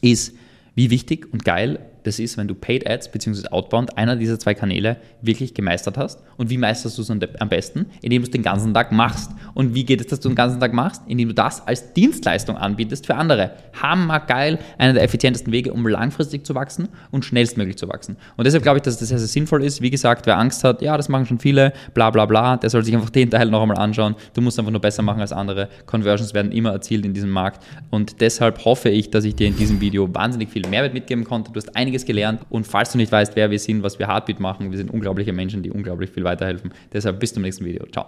ist, 0.00 0.34
wie 0.74 0.90
wichtig 0.90 1.32
und 1.32 1.44
geil 1.44 1.78
das 2.04 2.18
ist, 2.18 2.36
wenn 2.36 2.46
du 2.46 2.54
Paid 2.54 2.88
Ads 2.88 3.10
bzw. 3.10 3.48
Outbound 3.48 3.98
einer 3.98 4.16
dieser 4.16 4.38
zwei 4.38 4.54
Kanäle 4.54 4.98
wirklich 5.22 5.54
gemeistert 5.54 5.98
hast. 5.98 6.22
Und 6.36 6.50
wie 6.50 6.58
meisterst 6.58 6.96
du 6.98 7.02
es 7.02 7.10
am 7.10 7.48
besten? 7.48 7.86
Indem 8.02 8.22
du 8.22 8.26
es 8.26 8.30
den 8.30 8.42
ganzen 8.42 8.72
Tag 8.72 8.92
machst. 8.92 9.30
Und 9.54 9.74
wie 9.74 9.84
geht 9.84 10.00
es, 10.00 10.06
dass 10.08 10.20
du 10.20 10.28
den 10.28 10.34
ganzen 10.34 10.60
Tag 10.60 10.72
machst? 10.72 11.02
Indem 11.06 11.28
du 11.28 11.34
das 11.34 11.66
als 11.66 11.92
Dienstleistung 11.94 12.56
anbietest 12.56 13.06
für 13.06 13.14
andere. 13.14 13.52
Hammergeil, 13.80 14.58
einer 14.78 14.92
der 14.92 15.02
effizientesten 15.02 15.52
Wege, 15.52 15.72
um 15.72 15.86
langfristig 15.86 16.46
zu 16.46 16.54
wachsen 16.54 16.88
und 17.10 17.24
schnellstmöglich 17.24 17.76
zu 17.76 17.88
wachsen. 17.88 18.16
Und 18.36 18.46
deshalb 18.46 18.62
glaube 18.62 18.78
ich, 18.78 18.82
dass 18.82 18.98
das 18.98 19.08
sehr, 19.08 19.18
sehr 19.18 19.28
sinnvoll 19.28 19.64
ist. 19.64 19.80
Wie 19.80 19.90
gesagt, 19.90 20.26
wer 20.26 20.38
Angst 20.38 20.62
hat, 20.62 20.82
ja, 20.82 20.96
das 20.96 21.08
machen 21.08 21.26
schon 21.26 21.38
viele, 21.38 21.72
bla 21.94 22.10
bla 22.10 22.26
bla, 22.26 22.56
der 22.58 22.68
soll 22.68 22.84
sich 22.84 22.94
einfach 22.94 23.10
den 23.10 23.30
Teil 23.30 23.48
noch 23.48 23.62
einmal 23.62 23.78
anschauen. 23.78 24.14
Du 24.34 24.42
musst 24.42 24.58
einfach 24.58 24.72
nur 24.72 24.80
besser 24.80 25.02
machen 25.02 25.20
als 25.20 25.32
andere. 25.32 25.68
Conversions 25.86 26.34
werden 26.34 26.52
immer 26.52 26.72
erzielt 26.72 27.06
in 27.06 27.14
diesem 27.14 27.30
Markt. 27.30 27.64
Und 27.90 28.20
deshalb 28.20 28.64
hoffe 28.64 28.90
ich, 28.90 29.10
dass 29.10 29.24
ich 29.24 29.34
dir 29.34 29.46
in 29.46 29.56
diesem 29.56 29.80
Video 29.80 30.12
wahnsinnig 30.14 30.50
viel 30.50 30.68
Mehrwert 30.68 30.92
mitgeben 30.92 31.24
konnte. 31.24 31.50
Du 31.50 31.56
hast 31.56 31.74
einige 31.74 31.93
einiges 31.94 32.04
gelernt. 32.04 32.42
Und 32.50 32.66
falls 32.66 32.92
du 32.92 32.98
nicht 32.98 33.12
weißt, 33.12 33.36
wer 33.36 33.50
wir 33.50 33.58
sind, 33.58 33.82
was 33.82 33.98
wir 33.98 34.08
Heartbeat 34.08 34.40
machen, 34.40 34.70
wir 34.70 34.78
sind 34.78 34.90
unglaubliche 34.90 35.32
Menschen, 35.32 35.62
die 35.62 35.70
unglaublich 35.70 36.10
viel 36.10 36.24
weiterhelfen. 36.24 36.72
Deshalb 36.92 37.20
bis 37.20 37.32
zum 37.32 37.42
nächsten 37.42 37.64
Video. 37.64 37.86
Ciao. 37.86 38.06